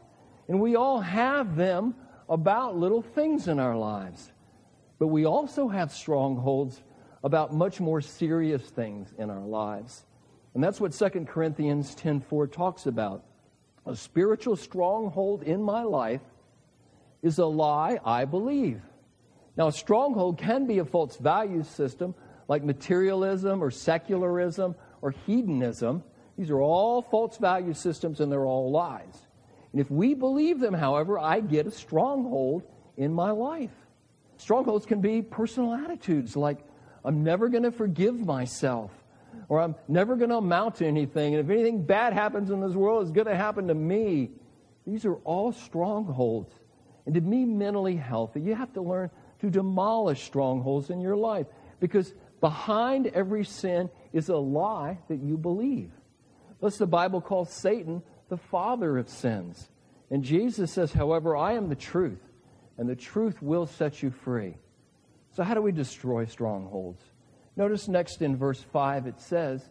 And 0.47 0.59
we 0.59 0.75
all 0.75 0.99
have 0.99 1.55
them 1.55 1.93
about 2.27 2.75
little 2.75 3.03
things 3.03 3.47
in 3.47 3.59
our 3.59 3.77
lives. 3.77 4.31
But 4.97 5.07
we 5.07 5.25
also 5.25 5.67
have 5.67 5.91
strongholds 5.91 6.81
about 7.23 7.53
much 7.53 7.79
more 7.79 8.01
serious 8.01 8.63
things 8.63 9.13
in 9.19 9.29
our 9.29 9.45
lives. 9.45 10.05
And 10.55 10.63
that's 10.63 10.81
what 10.81 10.93
2 10.93 11.27
Corinthians 11.27 11.93
10:4 11.93 12.47
talks 12.47 12.87
about. 12.87 13.23
A 13.85 13.95
spiritual 13.95 14.55
stronghold 14.55 15.43
in 15.43 15.61
my 15.61 15.83
life 15.83 16.23
is 17.21 17.37
a 17.37 17.45
lie 17.45 17.99
I 18.03 18.25
believe. 18.25 18.81
Now, 19.59 19.67
a 19.67 19.73
stronghold 19.73 20.37
can 20.37 20.67
be 20.67 20.79
a 20.79 20.85
false 20.85 21.17
value 21.17 21.65
system 21.65 22.15
like 22.47 22.63
materialism 22.63 23.61
or 23.61 23.69
secularism 23.69 24.73
or 25.01 25.11
hedonism. 25.27 26.01
These 26.37 26.49
are 26.49 26.61
all 26.61 27.01
false 27.01 27.37
value 27.37 27.73
systems 27.73 28.21
and 28.21 28.31
they're 28.31 28.45
all 28.45 28.71
lies. 28.71 29.27
And 29.73 29.81
if 29.81 29.91
we 29.91 30.13
believe 30.13 30.61
them, 30.61 30.73
however, 30.73 31.19
I 31.19 31.41
get 31.41 31.67
a 31.67 31.71
stronghold 31.71 32.63
in 32.95 33.13
my 33.13 33.31
life. 33.31 33.73
Strongholds 34.37 34.85
can 34.85 35.01
be 35.01 35.21
personal 35.21 35.73
attitudes 35.73 36.37
like, 36.37 36.59
I'm 37.03 37.25
never 37.25 37.49
going 37.49 37.63
to 37.63 37.71
forgive 37.71 38.25
myself, 38.25 38.91
or 39.49 39.59
I'm 39.59 39.75
never 39.89 40.15
going 40.15 40.29
to 40.29 40.37
amount 40.37 40.75
to 40.75 40.85
anything, 40.85 41.35
and 41.35 41.43
if 41.43 41.49
anything 41.49 41.83
bad 41.83 42.13
happens 42.13 42.49
in 42.49 42.61
this 42.61 42.73
world, 42.73 43.03
it's 43.03 43.11
going 43.11 43.27
to 43.27 43.35
happen 43.35 43.67
to 43.67 43.73
me. 43.73 44.31
These 44.87 45.05
are 45.05 45.15
all 45.15 45.51
strongholds. 45.51 46.53
And 47.05 47.15
to 47.15 47.21
be 47.21 47.45
mentally 47.45 47.95
healthy, 47.95 48.41
you 48.41 48.55
have 48.55 48.73
to 48.73 48.81
learn 48.81 49.09
to 49.41 49.49
demolish 49.49 50.23
strongholds 50.23 50.89
in 50.89 51.01
your 51.01 51.15
life 51.15 51.47
because 51.79 52.13
behind 52.41 53.07
every 53.07 53.45
sin 53.45 53.89
is 54.13 54.29
a 54.29 54.37
lie 54.37 54.99
that 55.07 55.21
you 55.21 55.37
believe. 55.37 55.91
Thus, 56.61 56.77
the 56.77 56.87
Bible 56.87 57.21
calls 57.21 57.51
Satan 57.51 58.01
the 58.27 58.37
father 58.37 58.97
of 58.97 59.09
sins. 59.09 59.69
And 60.11 60.23
Jesus 60.23 60.71
says, 60.71 60.91
however, 60.91 61.37
I 61.37 61.53
am 61.53 61.69
the 61.69 61.75
truth 61.75 62.19
and 62.77 62.87
the 62.89 62.95
truth 62.95 63.41
will 63.41 63.65
set 63.65 64.01
you 64.01 64.09
free. 64.09 64.55
So, 65.35 65.43
how 65.43 65.53
do 65.53 65.61
we 65.61 65.71
destroy 65.71 66.25
strongholds? 66.25 67.01
Notice 67.55 67.89
next 67.89 68.21
in 68.21 68.37
verse 68.37 68.63
5 68.71 69.05
it 69.05 69.19
says 69.19 69.61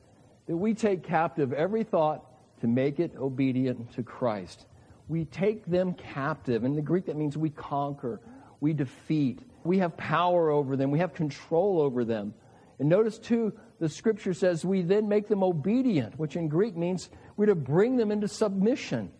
that 0.47 0.57
we 0.57 0.75
take 0.75 1.03
captive 1.03 1.53
every 1.53 1.85
thought 1.85 2.25
to 2.61 2.67
make 2.67 3.01
it 3.01 3.17
obedient 3.17 3.93
to 3.95 4.03
Christ. 4.03 4.67
We 5.09 5.25
take 5.25 5.65
them 5.65 5.95
captive. 5.95 6.65
In 6.65 6.75
the 6.75 6.83
Greek, 6.83 7.07
that 7.07 7.17
means 7.17 7.37
we 7.37 7.49
conquer, 7.51 8.21
we 8.61 8.75
defeat, 8.75 9.41
we 9.69 9.79
have 9.79 9.97
power 9.97 10.51
over 10.51 10.77
them, 10.77 10.91
we 10.91 10.99
have 10.99 11.15
control 11.15 11.81
over 11.81 12.05
them. 12.05 12.35
And 12.79 12.89
notice 12.89 13.19
too, 13.19 13.53
the 13.79 13.89
scripture 13.89 14.33
says 14.33 14.65
we 14.65 14.83
then 14.83 15.09
make 15.09 15.29
them 15.29 15.43
obedient, 15.43 16.19
which 16.19 16.37
in 16.37 16.49
Greek 16.49 16.77
means 16.77 17.11
we're 17.37 17.47
to 17.47 17.55
bring 17.55 17.97
them 17.97 18.11
into 18.11 18.27
submission. 18.27 19.13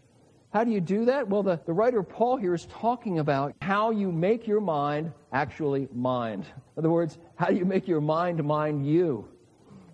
How 0.51 0.65
do 0.65 0.71
you 0.71 0.81
do 0.81 1.05
that? 1.05 1.29
Well, 1.29 1.43
the, 1.43 1.61
the 1.67 1.75
writer 1.75 2.03
Paul 2.03 2.39
here 2.39 2.55
is 2.55 2.67
talking 2.67 3.19
about 3.19 3.55
how 3.61 3.91
you 3.91 4.11
make 4.11 4.47
your 4.47 4.63
mind 4.63 5.13
actually 5.33 5.87
mind. 5.93 6.47
In 6.47 6.79
other 6.79 6.91
words, 6.91 7.19
how 7.37 7.49
do 7.49 7.57
you 7.57 7.67
make 7.67 7.87
your 7.87 8.01
mind 8.01 8.43
mind 8.43 8.87
you? 8.87 9.29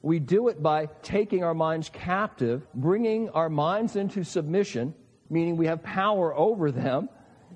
We 0.03 0.21
do 0.21 0.49
it 0.49 0.63
by 0.63 0.89
taking 1.03 1.43
our 1.43 1.55
minds 1.55 1.91
captive, 1.93 2.65
bringing 2.75 3.31
our 3.31 3.49
minds 3.49 3.97
into 3.97 4.23
submission, 4.23 4.95
meaning 5.29 5.57
we 5.57 5.67
have 5.67 5.83
power 5.83 6.33
over 6.37 6.71
them, 6.71 7.09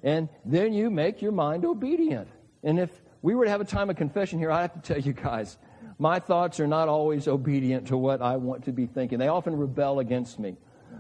and 0.03 0.29
then 0.45 0.73
you 0.73 0.91
make 0.91 1.23
your 1.23 1.33
mind 1.33 1.65
obedient. 1.65 2.29
And 2.63 2.79
if 2.79 2.91
we 3.23 3.35
were 3.35 3.45
to 3.45 3.51
have 3.51 3.61
a 3.61 3.65
time 3.65 3.91
of 3.91 3.97
confession 3.97 4.39
here, 4.39 4.51
I 4.51 4.63
have 4.63 4.75
to 4.75 4.81
tell 4.81 4.99
you 4.99 5.13
guys, 5.13 5.59
my 5.99 6.19
thoughts 6.19 6.61
are 6.61 6.67
not 6.67 6.89
always 6.89 7.27
obedient 7.27 7.89
to 7.89 7.97
what 7.97 8.23
I 8.23 8.37
want 8.37 8.65
to 8.65 8.73
be 8.73 8.87
thinking. 8.87 9.19
They 9.19 9.29
often 9.29 9.57
rebel 9.57 9.99
against 9.99 10.39
me. 10.39 10.57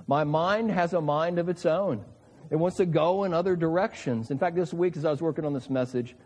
My 0.07 0.25
mind 0.25 0.71
has 0.71 0.93
a 0.93 1.00
mind 1.00 1.38
of 1.38 1.49
its 1.49 1.67
own. 1.67 2.05
It 2.50 2.57
wants 2.57 2.79
to 2.79 2.87
go 2.87 3.25
in 3.25 3.35
other 3.35 3.57
directions. 3.57 4.31
In 4.31 4.38
fact, 4.38 4.57
this 4.57 4.73
week 4.73 4.97
as 4.97 5.05
I 5.05 5.11
was 5.11 5.21
working 5.21 5.45
on 5.45 5.53
this 5.53 5.69
message, 5.69 6.17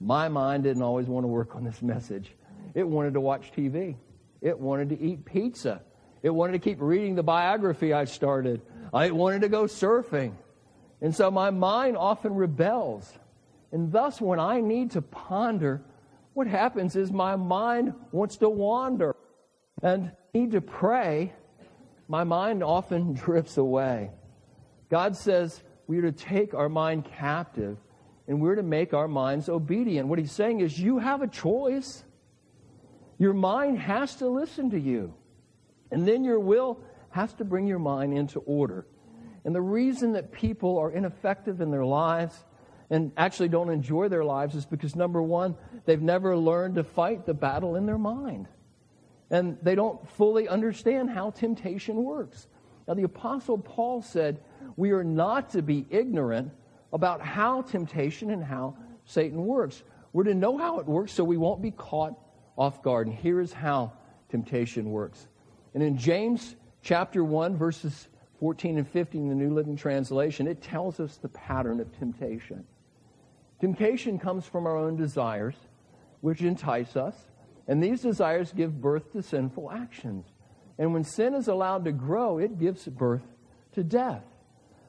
my 0.00 0.28
mind 0.28 0.64
didn't 0.64 0.82
always 0.82 1.06
want 1.06 1.24
to 1.24 1.28
work 1.28 1.54
on 1.56 1.64
this 1.64 1.82
message. 1.82 2.32
It 2.74 2.86
wanted 2.86 3.14
to 3.14 3.20
watch 3.20 3.52
TV. 3.52 3.96
It 4.40 4.58
wanted 4.58 4.90
to 4.90 5.00
eat 5.00 5.24
pizza. 5.24 5.82
It 6.22 6.30
wanted 6.30 6.52
to 6.52 6.58
keep 6.58 6.80
reading 6.80 7.14
the 7.14 7.22
biography 7.22 7.92
I 7.92 8.04
started. 8.04 8.62
It 8.94 9.14
wanted 9.14 9.42
to 9.42 9.48
go 9.48 9.64
surfing. 9.64 10.34
And 11.00 11.14
so 11.14 11.30
my 11.30 11.50
mind 11.50 11.96
often 11.96 12.34
rebels. 12.34 13.12
And 13.72 13.90
thus, 13.90 14.20
when 14.20 14.38
I 14.38 14.60
need 14.60 14.92
to 14.92 15.02
ponder, 15.02 15.82
what 16.34 16.46
happens 16.46 16.94
is 16.94 17.10
my 17.10 17.36
mind 17.36 17.94
wants 18.12 18.36
to 18.38 18.48
wander. 18.48 19.16
And 19.82 20.12
need 20.34 20.52
to 20.52 20.60
pray, 20.60 21.32
my 22.06 22.24
mind 22.24 22.62
often 22.62 23.12
drifts 23.24 23.56
away. 23.56 24.10
God 24.90 25.16
says 25.16 25.62
we 25.86 25.98
are 25.98 26.02
to 26.02 26.12
take 26.12 26.54
our 26.54 26.68
mind 26.68 27.06
captive 27.06 27.78
and 28.28 28.40
we're 28.40 28.54
to 28.54 28.62
make 28.62 28.94
our 28.94 29.08
minds 29.08 29.48
obedient. 29.48 30.06
What 30.08 30.18
he's 30.18 30.32
saying 30.32 30.60
is, 30.60 30.78
you 30.78 30.98
have 30.98 31.22
a 31.22 31.26
choice. 31.26 32.04
Your 33.18 33.32
mind 33.32 33.78
has 33.78 34.16
to 34.16 34.28
listen 34.28 34.70
to 34.70 34.78
you. 34.78 35.14
And 35.90 36.06
then 36.06 36.24
your 36.24 36.38
will 36.38 36.80
has 37.10 37.32
to 37.34 37.44
bring 37.44 37.66
your 37.66 37.78
mind 37.78 38.16
into 38.16 38.38
order. 38.40 38.86
And 39.44 39.54
the 39.54 39.60
reason 39.60 40.12
that 40.12 40.32
people 40.32 40.78
are 40.78 40.90
ineffective 40.90 41.60
in 41.60 41.70
their 41.70 41.84
lives 41.84 42.44
and 42.92 43.10
actually 43.16 43.48
don't 43.48 43.70
enjoy 43.70 44.08
their 44.08 44.24
lives 44.24 44.54
is 44.54 44.64
because, 44.64 44.94
number 44.94 45.20
one, 45.20 45.56
they've 45.86 46.00
never 46.00 46.36
learned 46.36 46.76
to 46.76 46.84
fight 46.84 47.26
the 47.26 47.34
battle 47.34 47.74
in 47.74 47.86
their 47.86 47.98
mind 47.98 48.46
and 49.32 49.56
they 49.62 49.74
don't 49.74 50.06
fully 50.10 50.46
understand 50.46 51.10
how 51.10 51.30
temptation 51.30 52.04
works. 52.04 52.46
Now, 52.86 52.94
the 52.94 53.04
Apostle 53.04 53.56
Paul 53.56 54.02
said, 54.02 54.40
We 54.76 54.92
are 54.92 55.02
not 55.02 55.50
to 55.50 55.62
be 55.62 55.86
ignorant 55.90 56.52
about 56.92 57.22
how 57.22 57.62
temptation 57.62 58.30
and 58.30 58.44
how 58.44 58.76
Satan 59.06 59.46
works. 59.46 59.82
We're 60.12 60.24
to 60.24 60.34
know 60.34 60.58
how 60.58 60.78
it 60.80 60.86
works 60.86 61.12
so 61.12 61.24
we 61.24 61.38
won't 61.38 61.62
be 61.62 61.70
caught 61.70 62.14
off 62.58 62.82
guard. 62.82 63.06
And 63.06 63.16
here's 63.16 63.54
how 63.54 63.94
temptation 64.28 64.90
works. 64.90 65.28
And 65.72 65.82
in 65.82 65.96
James 65.96 66.54
chapter 66.82 67.24
1, 67.24 67.56
verses 67.56 68.08
14 68.38 68.76
and 68.76 68.86
15 68.86 69.22
in 69.22 69.28
the 69.30 69.34
New 69.34 69.54
Living 69.54 69.76
Translation, 69.76 70.46
it 70.46 70.60
tells 70.60 71.00
us 71.00 71.16
the 71.16 71.28
pattern 71.30 71.80
of 71.80 71.90
temptation. 71.98 72.66
Temptation 73.62 74.18
comes 74.18 74.44
from 74.44 74.66
our 74.66 74.76
own 74.76 74.96
desires, 74.96 75.54
which 76.20 76.40
entice 76.40 76.96
us. 76.96 77.14
And 77.68 77.80
these 77.80 78.00
desires 78.00 78.52
give 78.52 78.80
birth 78.80 79.12
to 79.12 79.22
sinful 79.22 79.70
actions. 79.70 80.26
And 80.78 80.92
when 80.92 81.04
sin 81.04 81.32
is 81.32 81.46
allowed 81.46 81.84
to 81.84 81.92
grow, 81.92 82.38
it 82.38 82.58
gives 82.58 82.88
birth 82.88 83.22
to 83.74 83.84
death. 83.84 84.24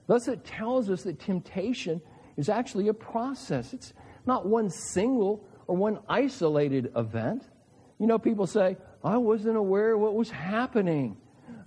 Thus, 0.08 0.27
it 0.27 0.44
tells 0.44 0.89
us 0.89 1.03
that 1.03 1.20
temptation 1.20 2.01
is 2.36 2.50
actually 2.50 2.88
a 2.88 2.96
process. 2.96 3.75
It's 3.75 3.94
not 4.25 4.48
one 4.48 4.72
single 4.72 5.48
or 5.68 5.75
one 5.75 6.00
isolated 6.10 6.92
event. 6.96 7.44
You 8.00 8.08
know, 8.08 8.18
people 8.18 8.48
say, 8.48 8.75
I 9.03 9.18
wasn't 9.18 9.56
aware 9.56 9.94
of 9.94 10.00
what 10.00 10.15
was 10.15 10.32
happening. 10.32 11.15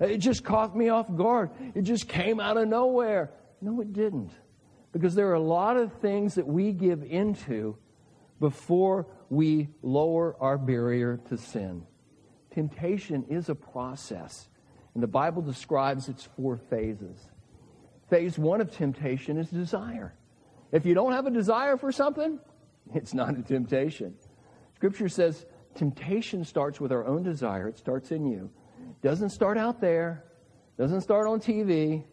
It 0.00 0.18
just 0.18 0.42
caught 0.42 0.76
me 0.76 0.88
off 0.88 1.06
guard. 1.14 1.50
It 1.76 1.82
just 1.82 2.08
came 2.08 2.40
out 2.40 2.56
of 2.56 2.66
nowhere. 2.66 3.30
No, 3.60 3.80
it 3.80 3.92
didn't. 3.92 4.32
Because 4.96 5.14
there 5.14 5.28
are 5.28 5.34
a 5.34 5.40
lot 5.40 5.76
of 5.76 5.92
things 5.92 6.36
that 6.36 6.46
we 6.46 6.72
give 6.72 7.02
into 7.02 7.76
before 8.40 9.06
we 9.28 9.68
lower 9.82 10.34
our 10.40 10.56
barrier 10.56 11.18
to 11.28 11.36
sin. 11.36 11.82
Temptation 12.50 13.22
is 13.28 13.50
a 13.50 13.54
process, 13.54 14.48
and 14.94 15.02
the 15.02 15.06
Bible 15.06 15.42
describes 15.42 16.08
its 16.08 16.24
four 16.24 16.56
phases. 16.56 17.28
Phase 18.08 18.38
one 18.38 18.62
of 18.62 18.74
temptation 18.74 19.36
is 19.36 19.50
desire. 19.50 20.14
If 20.72 20.86
you 20.86 20.94
don't 20.94 21.12
have 21.12 21.26
a 21.26 21.30
desire 21.30 21.76
for 21.76 21.92
something, 21.92 22.38
it's 22.94 23.12
not 23.12 23.38
a 23.38 23.42
temptation. 23.42 24.14
Scripture 24.76 25.10
says 25.10 25.44
temptation 25.74 26.42
starts 26.42 26.80
with 26.80 26.90
our 26.90 27.04
own 27.04 27.22
desire. 27.22 27.68
It 27.68 27.76
starts 27.76 28.12
in 28.12 28.24
you. 28.24 28.48
Doesn't 29.02 29.28
start 29.28 29.58
out 29.58 29.78
there. 29.78 30.24
Doesn't 30.78 31.02
start 31.02 31.26
on 31.26 31.38
TV. 31.38 32.04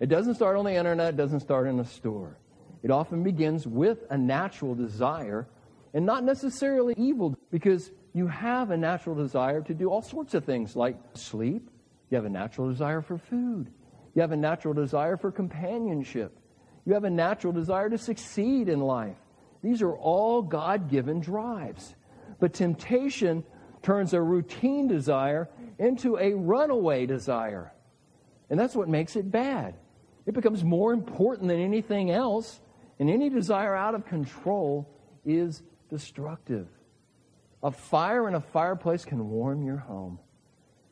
It 0.00 0.08
doesn't 0.08 0.34
start 0.34 0.56
on 0.56 0.64
the 0.64 0.74
internet. 0.74 1.14
It 1.14 1.16
doesn't 1.16 1.40
start 1.40 1.66
in 1.66 1.80
a 1.80 1.84
store. 1.84 2.38
It 2.82 2.90
often 2.90 3.22
begins 3.22 3.66
with 3.66 4.04
a 4.10 4.16
natural 4.16 4.74
desire 4.74 5.48
and 5.92 6.06
not 6.06 6.22
necessarily 6.22 6.94
evil 6.96 7.36
because 7.50 7.90
you 8.12 8.26
have 8.28 8.70
a 8.70 8.76
natural 8.76 9.16
desire 9.16 9.60
to 9.62 9.74
do 9.74 9.90
all 9.90 10.02
sorts 10.02 10.34
of 10.34 10.44
things 10.44 10.76
like 10.76 10.96
sleep. 11.14 11.70
You 12.10 12.16
have 12.16 12.24
a 12.24 12.30
natural 12.30 12.68
desire 12.68 13.02
for 13.02 13.18
food. 13.18 13.70
You 14.14 14.22
have 14.22 14.32
a 14.32 14.36
natural 14.36 14.74
desire 14.74 15.16
for 15.16 15.30
companionship. 15.30 16.38
You 16.84 16.94
have 16.94 17.04
a 17.04 17.10
natural 17.10 17.52
desire 17.52 17.90
to 17.90 17.98
succeed 17.98 18.68
in 18.68 18.80
life. 18.80 19.16
These 19.62 19.82
are 19.82 19.94
all 19.94 20.42
God 20.42 20.88
given 20.88 21.20
drives. 21.20 21.94
But 22.40 22.54
temptation 22.54 23.44
turns 23.82 24.14
a 24.14 24.22
routine 24.22 24.86
desire 24.86 25.48
into 25.78 26.16
a 26.16 26.34
runaway 26.34 27.06
desire. 27.06 27.72
And 28.50 28.58
that's 28.58 28.74
what 28.74 28.88
makes 28.88 29.16
it 29.16 29.30
bad. 29.30 29.74
It 30.28 30.34
becomes 30.34 30.62
more 30.62 30.92
important 30.92 31.48
than 31.48 31.58
anything 31.58 32.10
else, 32.10 32.60
and 32.98 33.08
any 33.08 33.30
desire 33.30 33.74
out 33.74 33.94
of 33.94 34.04
control 34.04 34.86
is 35.24 35.62
destructive. 35.88 36.68
A 37.62 37.70
fire 37.70 38.28
in 38.28 38.34
a 38.34 38.40
fireplace 38.42 39.06
can 39.06 39.30
warm 39.30 39.64
your 39.64 39.78
home, 39.78 40.18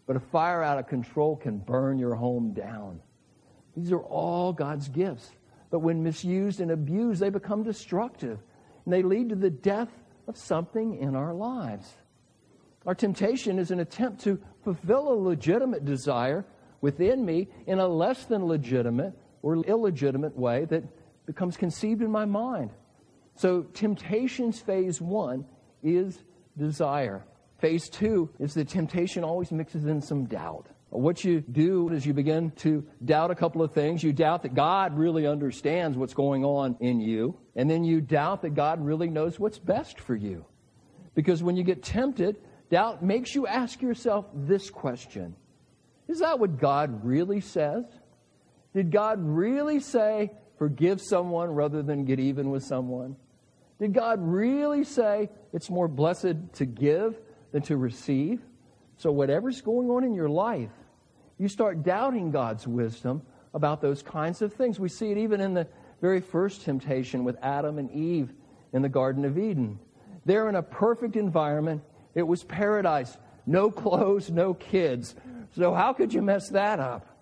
but 0.07 0.17
a 0.17 0.21
fire 0.21 0.63
out 0.63 0.79
of 0.79 0.89
control 0.89 1.37
can 1.37 1.59
burn 1.59 1.99
your 1.99 2.15
home 2.15 2.55
down. 2.55 3.03
These 3.77 3.93
are 3.93 4.01
all 4.01 4.55
God's 4.55 4.89
gifts. 4.89 5.31
But 5.71 5.81
when 5.81 6.03
misused 6.03 6.63
and 6.63 6.71
abused, 6.71 7.21
they 7.21 7.29
become 7.29 7.63
destructive 7.63 8.39
and 8.87 8.95
they 8.95 9.03
lead 9.03 9.29
to 9.29 9.35
the 9.35 9.51
death 9.51 9.91
of 10.27 10.39
something 10.39 10.97
in 10.97 11.15
our 11.15 11.35
lives. 11.35 11.93
Our 12.87 12.95
temptation 12.95 13.59
is 13.59 13.71
an 13.71 13.81
attempt 13.81 14.23
to 14.23 14.41
fulfill 14.65 15.13
a 15.13 15.15
legitimate 15.15 15.85
desire 15.85 16.47
within 16.81 17.27
me 17.27 17.49
in 17.67 17.81
a 17.81 17.87
less 17.87 18.25
than 18.25 18.47
legitimate 18.47 19.13
or 19.47 19.55
illegitimate 19.65 20.37
way 20.37 20.65
that 20.65 20.83
becomes 21.25 21.57
conceived 21.57 22.03
in 22.03 22.11
my 22.11 22.25
mind. 22.25 22.69
So, 23.37 23.63
temptation's 23.63 24.59
phase 24.59 25.01
one 25.01 25.45
is 25.85 26.19
desire. 26.59 27.25
Phase 27.61 27.89
two 27.89 28.29
is 28.41 28.55
that 28.55 28.69
temptation 28.69 29.23
always 29.23 29.53
mixes 29.53 29.87
in 29.87 30.03
some 30.03 30.25
doubt. 30.25 30.67
What 30.89 31.23
you 31.23 31.43
do 31.43 31.91
is 31.91 32.05
you 32.05 32.13
begin 32.13 32.51
to 32.57 32.85
doubt 33.05 33.31
a 33.31 33.37
couple 33.37 33.63
of 33.63 33.73
things. 33.73 34.03
You 34.03 34.13
doubt 34.13 34.43
that 34.43 34.55
God 34.55 34.99
really 34.99 35.29
understands 35.29 35.97
what's 35.97 36.15
going 36.15 36.45
on 36.45 36.77
in 36.81 36.99
you, 36.99 37.39
and 37.55 37.71
then 37.71 37.85
you 37.85 38.01
doubt 38.01 38.43
that 38.43 38.55
God 38.55 38.85
really 38.85 39.09
knows 39.09 39.39
what's 39.39 39.61
best 39.61 40.01
for 40.01 40.17
you. 40.17 40.45
Because 41.15 41.41
when 41.41 41.57
you 41.57 41.63
get 41.63 41.85
tempted, 41.85 42.37
doubt 42.69 43.01
makes 43.01 43.33
you 43.33 43.47
ask 43.47 43.81
yourself 43.81 44.27
this 44.35 44.71
question 44.71 45.37
Is 46.09 46.19
that 46.19 46.41
what 46.41 46.59
God 46.59 47.05
really 47.05 47.41
says? 47.41 47.85
Did 48.77 48.91
God 48.91 49.21
really 49.23 49.81
say, 49.81 50.33
forgive 50.59 51.01
someone 51.01 51.51
rather 51.53 51.83
than 51.83 52.05
get 52.05 52.21
even 52.21 52.51
with 52.51 52.63
someone? 52.63 53.17
Did 53.81 53.95
God 53.95 54.19
really 54.21 54.85
say 54.85 55.31
it's 55.55 55.71
more 55.71 55.89
blessed 55.89 56.53
to 56.57 56.67
give 56.67 57.19
than 57.53 57.63
to 57.63 57.79
receive? 57.79 58.43
So, 58.99 59.11
whatever's 59.11 59.63
going 59.63 59.89
on 59.89 60.05
in 60.05 60.13
your 60.13 60.29
life, 60.29 60.69
you 61.39 61.49
start 61.49 61.85
doubting 61.85 62.31
God's 62.31 62.67
wisdom 62.67 63.23
about 63.55 63.81
those 63.81 64.03
kinds 64.03 64.43
of 64.43 64.53
things. 64.53 64.79
We 64.79 64.91
see 64.91 65.11
it 65.11 65.17
even 65.17 65.41
in 65.41 65.55
the 65.55 65.67
very 66.03 66.21
first 66.21 66.61
temptation 66.61 67.25
with 67.25 67.39
Adam 67.41 67.79
and 67.79 67.91
Eve 67.91 68.31
in 68.75 68.83
the 68.83 68.91
Garden 68.91 69.25
of 69.25 69.39
Eden. 69.39 69.79
They're 70.27 70.51
in 70.51 70.55
a 70.55 70.63
perfect 70.63 71.17
environment. 71.17 71.83
It 72.15 72.25
was 72.25 72.45
paradise. 72.45 73.17
No 73.47 73.71
clothes, 73.71 74.31
no 74.31 74.53
kids. 74.53 75.15
So, 75.53 75.73
how 75.73 75.95
could 75.95 76.13
you 76.13 76.21
mess 76.21 76.51
that 76.51 76.79
up? 76.79 77.16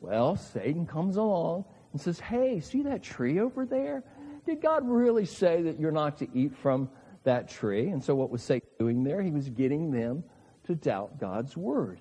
Well, 0.00 0.36
Satan 0.36 0.86
comes 0.86 1.16
along 1.16 1.64
and 1.92 2.00
says, 2.00 2.20
Hey, 2.20 2.60
see 2.60 2.82
that 2.82 3.02
tree 3.02 3.40
over 3.40 3.66
there? 3.66 4.04
Did 4.46 4.62
God 4.62 4.88
really 4.88 5.26
say 5.26 5.62
that 5.62 5.78
you're 5.78 5.92
not 5.92 6.18
to 6.18 6.28
eat 6.32 6.56
from 6.56 6.88
that 7.24 7.48
tree? 7.48 7.88
And 7.88 8.02
so, 8.02 8.14
what 8.14 8.30
was 8.30 8.42
Satan 8.42 8.68
doing 8.78 9.04
there? 9.04 9.20
He 9.20 9.30
was 9.30 9.48
getting 9.48 9.90
them 9.90 10.24
to 10.64 10.74
doubt 10.74 11.18
God's 11.20 11.56
word. 11.56 12.00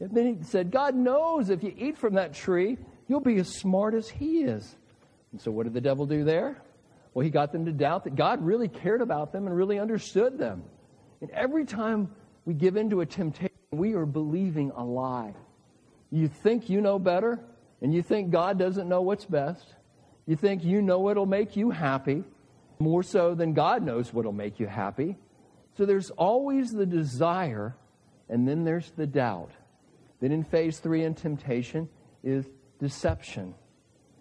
And 0.00 0.10
then 0.12 0.36
he 0.36 0.42
said, 0.44 0.70
God 0.70 0.94
knows 0.94 1.50
if 1.50 1.62
you 1.62 1.74
eat 1.76 1.98
from 1.98 2.14
that 2.14 2.32
tree, 2.32 2.78
you'll 3.08 3.20
be 3.20 3.36
as 3.38 3.48
smart 3.48 3.94
as 3.94 4.08
he 4.08 4.42
is. 4.42 4.76
And 5.32 5.40
so, 5.40 5.50
what 5.50 5.64
did 5.64 5.74
the 5.74 5.80
devil 5.80 6.06
do 6.06 6.24
there? 6.24 6.62
Well, 7.14 7.24
he 7.24 7.30
got 7.30 7.52
them 7.52 7.64
to 7.66 7.72
doubt 7.72 8.04
that 8.04 8.16
God 8.16 8.44
really 8.44 8.68
cared 8.68 9.02
about 9.02 9.32
them 9.32 9.46
and 9.46 9.56
really 9.56 9.78
understood 9.78 10.38
them. 10.38 10.62
And 11.20 11.30
every 11.30 11.64
time 11.64 12.10
we 12.44 12.54
give 12.54 12.76
in 12.76 12.90
to 12.90 13.00
a 13.00 13.06
temptation, 13.06 13.54
we 13.72 13.94
are 13.94 14.06
believing 14.06 14.70
a 14.74 14.84
lie. 14.84 15.34
You 16.10 16.28
think 16.28 16.70
you 16.70 16.80
know 16.80 16.98
better, 16.98 17.40
and 17.82 17.92
you 17.92 18.02
think 18.02 18.30
God 18.30 18.58
doesn't 18.58 18.88
know 18.88 19.02
what's 19.02 19.24
best. 19.24 19.74
You 20.26 20.36
think 20.36 20.64
you 20.64 20.82
know 20.82 21.00
what'll 21.00 21.26
make 21.26 21.56
you 21.56 21.70
happy, 21.70 22.24
more 22.78 23.02
so 23.02 23.34
than 23.34 23.54
God 23.54 23.82
knows 23.82 24.12
what'll 24.12 24.32
make 24.32 24.60
you 24.60 24.66
happy. 24.66 25.16
So 25.76 25.86
there's 25.86 26.10
always 26.10 26.72
the 26.72 26.86
desire, 26.86 27.76
and 28.28 28.48
then 28.48 28.64
there's 28.64 28.90
the 28.92 29.06
doubt. 29.06 29.52
Then 30.20 30.32
in 30.32 30.44
phase 30.44 30.78
three 30.78 31.04
in 31.04 31.14
temptation 31.14 31.88
is 32.22 32.46
deception. 32.80 33.54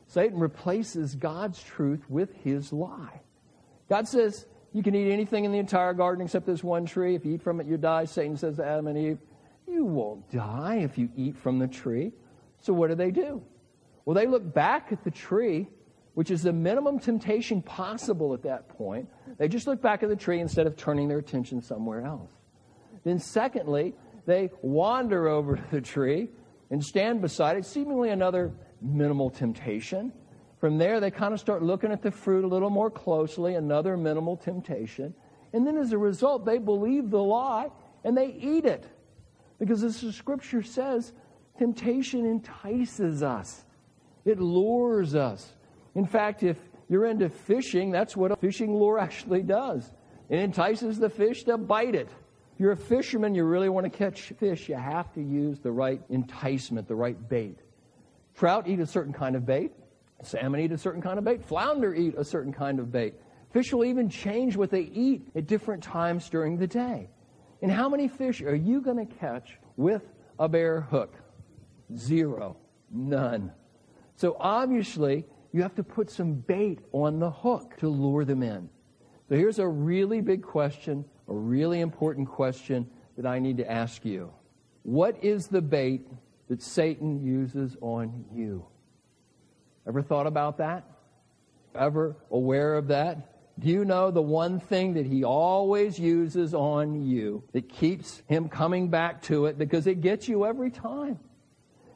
Satan 0.07 0.39
replaces 0.39 1.15
God's 1.15 1.61
truth 1.61 2.03
with 2.09 2.33
his 2.43 2.71
lie. 2.71 3.21
God 3.89 4.07
says, 4.07 4.45
You 4.73 4.83
can 4.83 4.95
eat 4.95 5.11
anything 5.11 5.45
in 5.45 5.51
the 5.51 5.57
entire 5.57 5.93
garden 5.93 6.23
except 6.23 6.45
this 6.45 6.63
one 6.63 6.85
tree. 6.85 7.15
If 7.15 7.25
you 7.25 7.33
eat 7.33 7.41
from 7.41 7.59
it, 7.59 7.67
you 7.67 7.77
die. 7.77 8.05
Satan 8.05 8.37
says 8.37 8.57
to 8.57 8.65
Adam 8.65 8.87
and 8.87 8.97
Eve, 8.97 9.17
You 9.67 9.83
won't 9.83 10.31
die 10.31 10.77
if 10.77 10.97
you 10.97 11.09
eat 11.15 11.37
from 11.37 11.59
the 11.59 11.67
tree. 11.67 12.13
So 12.61 12.73
what 12.73 12.89
do 12.89 12.95
they 12.95 13.11
do? 13.11 13.43
Well, 14.05 14.15
they 14.15 14.25
look 14.25 14.53
back 14.53 14.91
at 14.91 15.03
the 15.03 15.11
tree, 15.11 15.67
which 16.13 16.31
is 16.31 16.41
the 16.41 16.53
minimum 16.53 16.99
temptation 16.99 17.61
possible 17.61 18.33
at 18.33 18.43
that 18.43 18.69
point. 18.69 19.09
They 19.37 19.47
just 19.47 19.67
look 19.67 19.81
back 19.81 20.01
at 20.01 20.09
the 20.09 20.15
tree 20.15 20.39
instead 20.39 20.65
of 20.65 20.77
turning 20.77 21.09
their 21.09 21.19
attention 21.19 21.61
somewhere 21.61 22.05
else. 22.05 22.31
Then, 23.03 23.19
secondly, 23.19 23.93
they 24.25 24.49
wander 24.61 25.27
over 25.27 25.55
to 25.57 25.71
the 25.71 25.81
tree 25.81 26.29
and 26.69 26.83
stand 26.83 27.21
beside 27.21 27.57
it, 27.57 27.65
seemingly 27.65 28.09
another 28.09 28.53
minimal 28.81 29.29
temptation. 29.29 30.13
From 30.59 30.77
there, 30.77 30.99
they 30.99 31.11
kind 31.11 31.33
of 31.33 31.39
start 31.39 31.61
looking 31.61 31.91
at 31.91 32.01
the 32.01 32.11
fruit 32.11 32.43
a 32.43 32.47
little 32.47 32.69
more 32.69 32.89
closely, 32.89 33.55
another 33.55 33.95
minimal 33.95 34.37
temptation. 34.37 35.13
And 35.53 35.65
then 35.67 35.77
as 35.77 35.91
a 35.91 35.97
result, 35.97 36.45
they 36.45 36.57
believe 36.57 37.09
the 37.09 37.21
lie 37.21 37.69
and 38.03 38.17
they 38.17 38.27
eat 38.27 38.65
it. 38.65 38.87
Because 39.59 39.83
as 39.83 40.01
the 40.01 40.11
scripture 40.11 40.61
says, 40.61 41.13
temptation 41.57 42.25
entices 42.25 43.23
us, 43.23 43.65
it 44.25 44.39
lures 44.39 45.15
us. 45.15 45.53
In 45.95 46.05
fact, 46.05 46.43
if 46.43 46.57
you're 46.89 47.05
into 47.05 47.29
fishing, 47.29 47.91
that's 47.91 48.15
what 48.15 48.31
a 48.31 48.35
fishing 48.35 48.73
lure 48.73 48.99
actually 49.07 49.43
does. 49.43 49.91
It 50.29 50.39
entices 50.39 50.99
the 50.99 51.09
fish 51.09 51.43
to 51.45 51.57
bite 51.57 51.95
it 51.95 52.09
If 52.53 52.59
you're 52.59 52.73
a 52.73 52.77
fisherman, 52.77 53.33
you 53.33 53.45
really 53.45 53.69
want 53.69 53.85
to 53.85 53.89
catch 53.89 54.33
fish, 54.39 54.67
you 54.67 54.75
have 54.75 55.13
to 55.13 55.21
use 55.21 55.59
the 55.59 55.71
right 55.71 56.01
enticement, 56.09 56.87
the 56.87 56.95
right 56.95 57.29
bait. 57.29 57.57
Trout 58.35 58.67
eat 58.67 58.79
a 58.79 58.85
certain 58.85 59.13
kind 59.13 59.35
of 59.35 59.45
bait. 59.45 59.71
Salmon 60.21 60.59
eat 60.61 60.71
a 60.71 60.77
certain 60.77 61.01
kind 61.01 61.17
of 61.17 61.25
bait. 61.25 61.43
Flounder 61.43 61.93
eat 61.93 62.15
a 62.17 62.23
certain 62.23 62.51
kind 62.51 62.79
of 62.79 62.91
bait. 62.91 63.15
Fish 63.51 63.71
will 63.71 63.85
even 63.85 64.09
change 64.09 64.55
what 64.55 64.69
they 64.69 64.81
eat 64.81 65.27
at 65.35 65.47
different 65.47 65.81
times 65.81 66.29
during 66.29 66.57
the 66.57 66.67
day. 66.67 67.09
And 67.61 67.71
how 67.71 67.89
many 67.89 68.07
fish 68.07 68.41
are 68.41 68.55
you 68.55 68.81
going 68.81 69.05
to 69.05 69.15
catch 69.15 69.57
with 69.75 70.03
a 70.39 70.47
bare 70.47 70.81
hook? 70.81 71.15
Zero. 71.95 72.57
None. 72.91 73.51
So 74.15 74.35
obviously, 74.39 75.25
you 75.53 75.61
have 75.61 75.75
to 75.75 75.83
put 75.83 76.09
some 76.09 76.33
bait 76.33 76.79
on 76.91 77.19
the 77.19 77.29
hook 77.29 77.77
to 77.77 77.87
lure 77.89 78.25
them 78.25 78.43
in. 78.43 78.69
So 79.29 79.35
here's 79.35 79.59
a 79.59 79.67
really 79.67 80.21
big 80.21 80.43
question 80.43 81.05
a 81.27 81.33
really 81.33 81.81
important 81.81 82.27
question 82.27 82.89
that 83.17 83.25
I 83.25 83.39
need 83.39 83.57
to 83.57 83.69
ask 83.69 84.05
you. 84.05 84.31
What 84.83 85.21
is 85.23 85.47
the 85.47 85.61
bait 85.61 86.07
that 86.47 86.61
Satan 86.61 87.21
uses 87.21 87.75
on 87.81 88.25
you? 88.33 88.65
Ever 89.87 90.01
thought 90.01 90.27
about 90.27 90.57
that? 90.59 90.85
Ever 91.75 92.15
aware 92.31 92.75
of 92.75 92.87
that? 92.87 93.36
Do 93.59 93.69
you 93.69 93.85
know 93.85 94.11
the 94.11 94.21
one 94.21 94.59
thing 94.59 94.93
that 94.93 95.05
he 95.05 95.23
always 95.23 95.97
uses 95.97 96.53
on 96.53 97.07
you 97.07 97.43
that 97.53 97.69
keeps 97.69 98.21
him 98.27 98.49
coming 98.49 98.89
back 98.89 99.21
to 99.23 99.47
it 99.47 99.57
because 99.57 99.87
it 99.87 100.01
gets 100.01 100.27
you 100.27 100.45
every 100.45 100.69
time? 100.69 101.19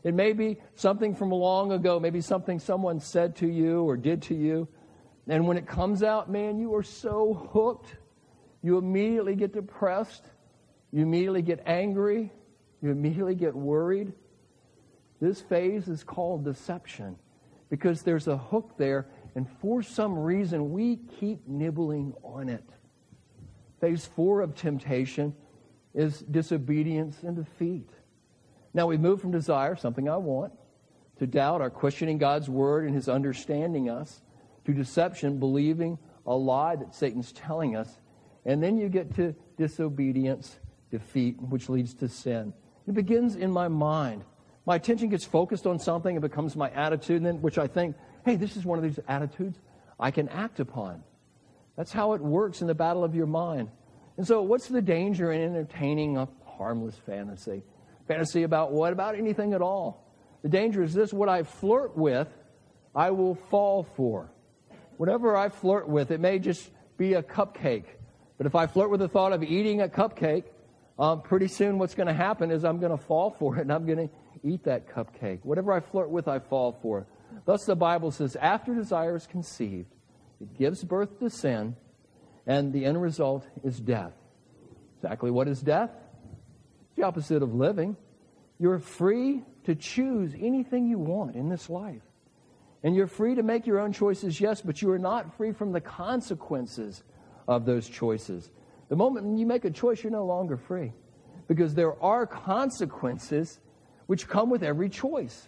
It 0.04 0.16
may 0.16 0.34
be 0.34 0.58
something 0.74 1.14
from 1.14 1.30
long 1.30 1.72
ago, 1.72 2.00
maybe 2.00 2.22
something 2.22 2.60
someone 2.60 3.00
said 3.00 3.36
to 3.38 3.48
you 3.48 3.84
or 3.84 3.96
did 3.96 4.24
to 4.24 4.36
you. 4.36 4.68
And 5.28 5.48
when 5.48 5.58
it 5.58 5.68
comes 5.68 6.02
out, 6.02 6.32
man, 6.32 6.58
you 6.58 6.74
are 6.74 6.84
so 6.84 7.48
hooked. 7.54 7.96
You 8.64 8.80
immediately 8.80 9.36
get 9.36 9.54
depressed. 9.54 10.24
You 10.92 11.04
immediately 11.04 11.44
get 11.44 11.62
angry. 11.68 12.32
You 12.82 12.90
immediately 12.90 13.36
get 13.36 13.56
worried. 13.56 14.14
This 15.20 15.40
phase 15.40 15.88
is 15.88 16.04
called 16.04 16.44
deception 16.44 17.16
because 17.70 18.02
there's 18.02 18.28
a 18.28 18.38
hook 18.38 18.74
there, 18.78 19.08
and 19.36 19.48
for 19.60 19.82
some 19.82 20.18
reason, 20.18 20.72
we 20.72 20.98
keep 21.20 21.48
nibbling 21.48 22.14
on 22.24 22.50
it. 22.50 22.64
Phase 23.80 24.06
four 24.06 24.42
of 24.42 24.56
temptation 24.56 25.34
is 25.94 26.20
disobedience 26.22 27.24
and 27.24 27.36
defeat. 27.36 27.90
Now 28.74 28.88
we 28.88 28.98
move 28.98 29.22
from 29.22 29.32
desire, 29.32 29.76
something 29.76 30.10
I 30.10 30.18
want, 30.18 30.54
to 31.20 31.28
doubt, 31.28 31.62
our 31.62 31.70
questioning 31.70 32.18
God's 32.18 32.50
word 32.50 32.86
and 32.86 32.96
his 32.96 33.10
understanding 33.10 33.90
us, 33.90 34.22
to 34.66 34.74
deception, 34.74 35.40
believing 35.40 35.98
a 36.26 36.36
lie 36.36 36.76
that 36.76 36.94
Satan's 36.94 37.32
telling 37.32 37.76
us. 37.76 37.98
And 38.46 38.62
then 38.62 38.78
you 38.78 38.90
get 38.90 39.16
to 39.16 39.36
disobedience, 39.58 40.58
defeat, 40.90 41.42
which 41.42 41.70
leads 41.70 41.94
to 41.96 42.08
sin. 42.08 42.54
It 42.88 42.94
begins 42.94 43.36
in 43.36 43.52
my 43.52 43.68
mind. 43.68 44.24
My 44.66 44.76
attention 44.76 45.10
gets 45.10 45.26
focused 45.26 45.66
on 45.66 45.80
something, 45.80 46.16
it 46.16 46.22
becomes 46.22 46.56
my 46.56 46.70
attitude, 46.72 47.24
then, 47.24 47.42
which 47.42 47.58
I 47.58 47.68
think, 47.68 47.96
hey, 48.26 48.36
this 48.36 48.56
is 48.56 48.66
one 48.66 48.78
of 48.78 48.84
these 48.84 49.00
attitudes 49.08 49.60
I 50.00 50.12
can 50.12 50.30
act 50.30 50.60
upon. 50.60 51.04
That's 51.78 51.92
how 51.92 52.14
it 52.14 52.22
works 52.22 52.62
in 52.62 52.68
the 52.68 52.76
battle 52.76 53.04
of 53.04 53.16
your 53.16 53.28
mind. 53.28 53.70
And 54.18 54.28
so, 54.28 54.42
what's 54.42 54.68
the 54.68 54.82
danger 54.82 55.32
in 55.32 55.42
entertaining 55.42 56.18
a 56.18 56.28
harmless 56.46 56.96
fantasy? 57.06 57.64
Fantasy 58.08 58.44
about 58.44 58.72
what? 58.72 58.94
About 58.94 59.16
anything 59.16 59.54
at 59.54 59.62
all. 59.62 60.08
The 60.44 60.50
danger 60.50 60.84
is 60.84 60.94
this 60.94 61.14
what 61.14 61.30
I 61.30 61.44
flirt 61.44 61.96
with, 61.96 62.28
I 62.96 63.12
will 63.12 63.36
fall 63.36 63.84
for. 63.96 64.32
Whatever 64.98 65.36
I 65.36 65.50
flirt 65.50 65.88
with, 65.88 66.12
it 66.12 66.20
may 66.20 66.40
just 66.40 66.70
be 66.98 67.14
a 67.14 67.24
cupcake. 67.24 67.86
But 68.38 68.48
if 68.48 68.56
I 68.56 68.68
flirt 68.68 68.90
with 68.90 69.00
the 69.00 69.08
thought 69.08 69.34
of 69.34 69.44
eating 69.44 69.82
a 69.82 69.88
cupcake, 69.88 70.46
um, 71.00 71.22
pretty 71.22 71.48
soon 71.48 71.80
what's 71.80 71.96
going 71.96 72.08
to 72.08 72.14
happen 72.14 72.52
is 72.52 72.64
I'm 72.64 72.80
going 72.80 72.96
to 72.96 73.04
fall 73.04 73.36
for 73.40 73.58
it 73.58 73.62
and 73.62 73.72
I'm 73.72 73.86
going 73.86 74.10
to 74.10 74.10
eat 74.44 74.64
that 74.66 74.88
cupcake. 74.88 75.40
Whatever 75.44 75.74
I 75.74 75.80
flirt 75.80 76.10
with, 76.10 76.28
I 76.28 76.40
fall 76.40 76.78
for. 76.82 77.08
Thus, 77.46 77.66
the 77.66 77.76
Bible 77.76 78.12
says, 78.12 78.36
after 78.36 78.74
desire 78.74 79.16
is 79.16 79.28
conceived, 79.28 79.94
it 80.40 80.58
gives 80.58 80.84
birth 80.84 81.20
to 81.20 81.30
sin, 81.30 81.76
and 82.46 82.74
the 82.74 82.86
end 82.86 83.02
result 83.02 83.48
is 83.64 83.80
death. 83.80 84.14
Exactly 84.98 85.32
what 85.32 85.48
is 85.48 85.62
death? 85.62 85.90
It's 86.88 86.96
the 86.96 87.04
opposite 87.04 87.42
of 87.42 87.56
living. 87.56 87.98
You're 88.60 88.80
free 88.80 89.44
to 89.64 89.76
choose 89.76 90.34
anything 90.40 90.88
you 90.88 91.00
want 91.00 91.36
in 91.36 91.50
this 91.50 91.70
life. 91.70 92.02
And 92.84 92.96
you're 92.96 93.08
free 93.08 93.36
to 93.36 93.44
make 93.44 93.68
your 93.68 93.80
own 93.80 93.94
choices, 93.94 94.42
yes, 94.42 94.62
but 94.62 94.82
you 94.82 94.92
are 94.92 95.00
not 95.00 95.36
free 95.38 95.52
from 95.52 95.72
the 95.72 95.82
consequences 95.82 97.04
of 97.48 97.66
those 97.66 97.88
choices. 97.88 98.50
The 98.90 98.96
moment 98.96 99.38
you 99.38 99.46
make 99.46 99.66
a 99.66 99.72
choice, 99.72 100.04
you're 100.04 100.12
no 100.12 100.26
longer 100.26 100.58
free 100.58 100.94
because 101.48 101.76
there 101.76 102.02
are 102.02 102.26
consequences 102.26 103.60
which 104.08 104.28
come 104.28 104.50
with 104.50 104.64
every 104.64 104.90
choice. 104.90 105.48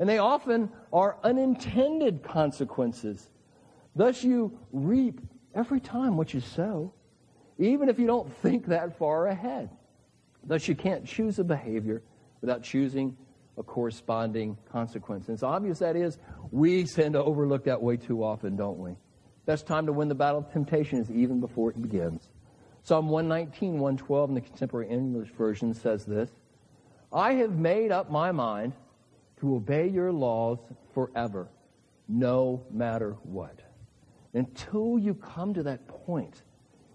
And 0.00 0.08
they 0.08 0.18
often 0.18 0.70
are 0.94 1.18
unintended 1.22 2.22
consequences. 2.22 3.30
Thus, 3.94 4.24
you 4.24 4.58
reap 4.72 5.20
every 5.54 5.78
time 5.78 6.16
what 6.16 6.32
you 6.32 6.40
sow, 6.40 6.94
even 7.58 7.90
if 7.90 7.98
you 7.98 8.06
don't 8.06 8.32
think 8.38 8.66
that 8.66 8.96
far 8.96 9.26
ahead. 9.26 9.68
Thus, 10.42 10.66
you 10.66 10.74
can't 10.74 11.04
choose 11.04 11.38
a 11.38 11.44
behavior 11.44 12.02
without 12.40 12.62
choosing 12.62 13.14
a 13.58 13.62
corresponding 13.62 14.56
consequence. 14.72 15.28
And 15.28 15.34
as 15.34 15.42
obvious 15.42 15.80
that 15.80 15.96
is, 15.96 16.16
we 16.50 16.84
tend 16.84 17.12
to 17.12 17.22
overlook 17.22 17.64
that 17.64 17.80
way 17.80 17.98
too 17.98 18.24
often, 18.24 18.56
don't 18.56 18.78
we? 18.78 18.96
Best 19.44 19.66
time 19.66 19.84
to 19.84 19.92
win 19.92 20.08
the 20.08 20.14
battle 20.14 20.38
of 20.38 20.50
temptation 20.50 20.98
is 20.98 21.10
even 21.10 21.40
before 21.40 21.70
it 21.70 21.82
begins. 21.82 22.30
Psalm 22.84 23.10
119, 23.10 23.72
112 23.72 24.30
in 24.30 24.34
the 24.34 24.40
Contemporary 24.40 24.88
English 24.88 25.28
Version 25.28 25.74
says 25.74 26.06
this 26.06 26.30
I 27.12 27.34
have 27.34 27.58
made 27.58 27.92
up 27.92 28.10
my 28.10 28.32
mind 28.32 28.72
to 29.40 29.56
obey 29.56 29.88
your 29.88 30.12
laws 30.12 30.58
forever, 30.94 31.48
no 32.08 32.62
matter 32.70 33.16
what. 33.22 33.60
Until 34.34 34.98
you 34.98 35.14
come 35.14 35.54
to 35.54 35.62
that 35.64 35.86
point, 35.88 36.42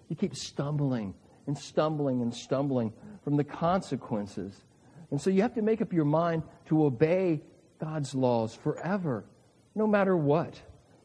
you 0.10 0.16
keep 0.16 0.36
stumbling 0.36 1.14
and 1.48 1.58
stumbling 1.58 2.22
and 2.22 2.34
stumbling 2.34 2.94
from 3.24 3.36
the 3.36 3.44
consequences. 3.44 4.64
And 5.12 5.20
so 5.20 5.30
you 5.30 5.42
have 5.42 5.54
to 5.56 5.62
make 5.62 5.82
up 5.82 5.92
your 5.92 6.06
mind 6.06 6.44
to 6.68 6.86
obey 6.86 7.42
God's 7.80 8.16
laws 8.16 8.56
forever, 8.56 9.26
no 9.76 9.88
matter 9.88 10.16
what. 10.16 10.60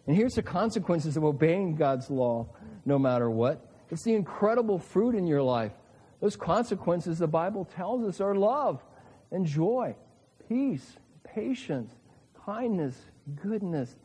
And 0.07 0.17
here's 0.17 0.35
the 0.35 0.43
consequences 0.43 1.17
of 1.17 1.25
obeying 1.25 1.77
God's 1.77 2.11
law, 2.11 2.49
no 2.85 2.99
matter 2.99 3.31
what. 3.31 3.67
It's 3.91 4.03
the 4.03 4.15
incredible 4.15 4.79
fruit 4.79 5.15
in 5.15 5.27
your 5.27 5.43
life. 5.43 5.73
Those 6.21 6.37
consequences, 6.37 7.19
the 7.19 7.27
Bible 7.27 7.65
tells 7.65 8.05
us, 8.05 8.21
are 8.21 8.35
love 8.35 8.83
and 9.31 9.47
joy, 9.47 9.97
peace, 10.49 10.97
patience, 11.35 11.93
kindness, 12.45 12.97
goodness, 13.43 13.97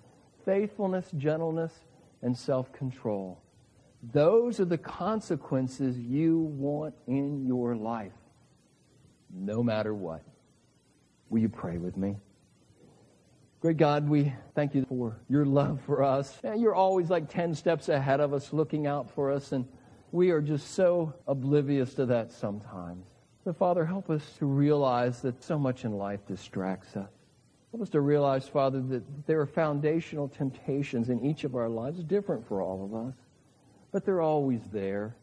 faithfulness, 0.46 1.10
gentleness, 1.18 1.74
and 2.22 2.38
self 2.38 2.72
control. 2.72 3.42
Those 4.14 4.60
are 4.60 4.66
the 4.66 4.78
consequences 4.78 5.98
you 5.98 6.40
want 6.40 6.94
in 7.08 7.46
your 7.46 7.76
life, 7.76 8.14
no 9.34 9.64
matter 9.64 9.94
what. 9.94 10.22
Will 11.30 11.40
you 11.40 11.50
pray 11.50 11.78
with 11.78 11.98
me? 11.98 12.18
Great 13.62 13.78
God, 13.78 14.08
we 14.08 14.32
thank 14.54 14.76
you 14.76 14.86
for 14.88 15.18
your 15.28 15.44
love 15.44 15.82
for 15.88 16.04
us. 16.04 16.40
You're 16.44 16.76
always 16.76 17.10
like 17.10 17.30
10 17.30 17.56
steps 17.56 17.90
ahead 17.90 18.20
of 18.20 18.32
us, 18.32 18.54
looking 18.54 18.86
out 18.86 19.10
for 19.10 19.32
us, 19.32 19.52
and 19.54 19.68
we 20.12 20.30
are 20.30 20.42
just 20.42 20.76
so 20.76 21.14
oblivious 21.28 21.96
to 21.96 22.06
that 22.06 22.32
sometimes. 22.32 23.08
So, 23.46 23.54
Father, 23.54 23.86
help 23.86 24.10
us 24.10 24.24
to 24.40 24.48
realize 24.48 25.22
that 25.22 25.44
so 25.44 25.60
much 25.60 25.86
in 25.86 26.00
life 26.00 26.26
distracts 26.28 26.98
us. 26.98 27.12
Help 27.72 27.84
us 27.84 27.90
to 27.90 28.02
realize, 28.02 28.48
Father, 28.48 28.82
that 28.82 29.04
there 29.28 29.40
are 29.40 29.46
foundational 29.46 30.28
temptations 30.28 31.10
in 31.10 31.24
each 31.24 31.44
of 31.44 31.56
our 31.56 31.70
lives, 31.70 32.04
different 32.04 32.48
for 32.48 32.64
all 32.64 32.84
of 32.84 32.96
us, 32.96 33.14
but 33.92 34.04
they're 34.04 34.22
always 34.22 34.62
there. 34.74 35.16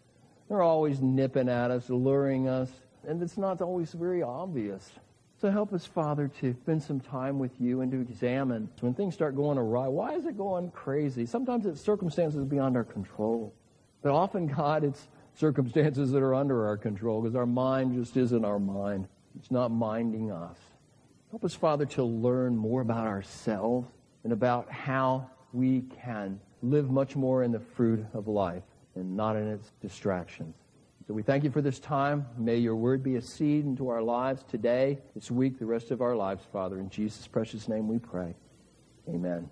They're 0.48 0.62
always 0.62 1.00
nipping 1.00 1.48
at 1.48 1.72
us, 1.72 1.90
luring 1.90 2.46
us, 2.46 2.70
and 3.08 3.20
it's 3.20 3.36
not 3.36 3.60
always 3.60 3.92
very 3.92 4.22
obvious. 4.22 4.92
So 5.40 5.50
help 5.50 5.72
us, 5.72 5.84
Father, 5.84 6.30
to 6.42 6.54
spend 6.62 6.80
some 6.80 7.00
time 7.00 7.40
with 7.40 7.60
you 7.60 7.80
and 7.80 7.90
to 7.90 8.00
examine 8.00 8.68
when 8.78 8.94
things 8.94 9.14
start 9.14 9.34
going 9.34 9.58
awry. 9.58 9.88
Why 9.88 10.14
is 10.14 10.26
it 10.26 10.36
going 10.38 10.70
crazy? 10.70 11.26
Sometimes 11.26 11.66
it's 11.66 11.80
circumstances 11.80 12.44
beyond 12.44 12.76
our 12.76 12.84
control. 12.84 13.52
But 14.00 14.12
often, 14.12 14.46
God, 14.46 14.84
it's 14.84 15.08
circumstances 15.34 16.10
that 16.12 16.22
are 16.22 16.34
under 16.34 16.66
our 16.66 16.76
control 16.76 17.22
because 17.22 17.36
our 17.36 17.46
mind 17.46 17.94
just 17.94 18.16
isn't 18.16 18.44
our 18.44 18.58
mind. 18.58 19.08
It's 19.38 19.50
not 19.50 19.70
minding 19.70 20.30
us. 20.30 20.58
Help 21.30 21.44
us, 21.44 21.54
Father, 21.54 21.86
to 21.86 22.04
learn 22.04 22.56
more 22.56 22.82
about 22.82 23.06
ourselves 23.06 23.88
and 24.24 24.32
about 24.32 24.70
how 24.70 25.30
we 25.52 25.82
can 26.02 26.38
live 26.62 26.90
much 26.90 27.16
more 27.16 27.42
in 27.42 27.52
the 27.52 27.60
fruit 27.60 28.04
of 28.12 28.28
life 28.28 28.62
and 28.94 29.16
not 29.16 29.36
in 29.36 29.48
its 29.48 29.72
distractions. 29.80 30.54
So 31.06 31.14
we 31.14 31.22
thank 31.22 31.42
you 31.42 31.50
for 31.50 31.60
this 31.60 31.80
time. 31.80 32.26
May 32.38 32.58
your 32.58 32.76
word 32.76 33.02
be 33.02 33.16
a 33.16 33.22
seed 33.22 33.64
into 33.64 33.88
our 33.88 34.02
lives 34.02 34.44
today, 34.48 34.98
this 35.14 35.30
week, 35.30 35.58
the 35.58 35.66
rest 35.66 35.90
of 35.90 36.00
our 36.00 36.14
lives, 36.14 36.44
Father. 36.52 36.78
In 36.78 36.90
Jesus' 36.90 37.26
precious 37.26 37.68
name 37.68 37.88
we 37.88 37.98
pray. 37.98 38.34
Amen. 39.08 39.50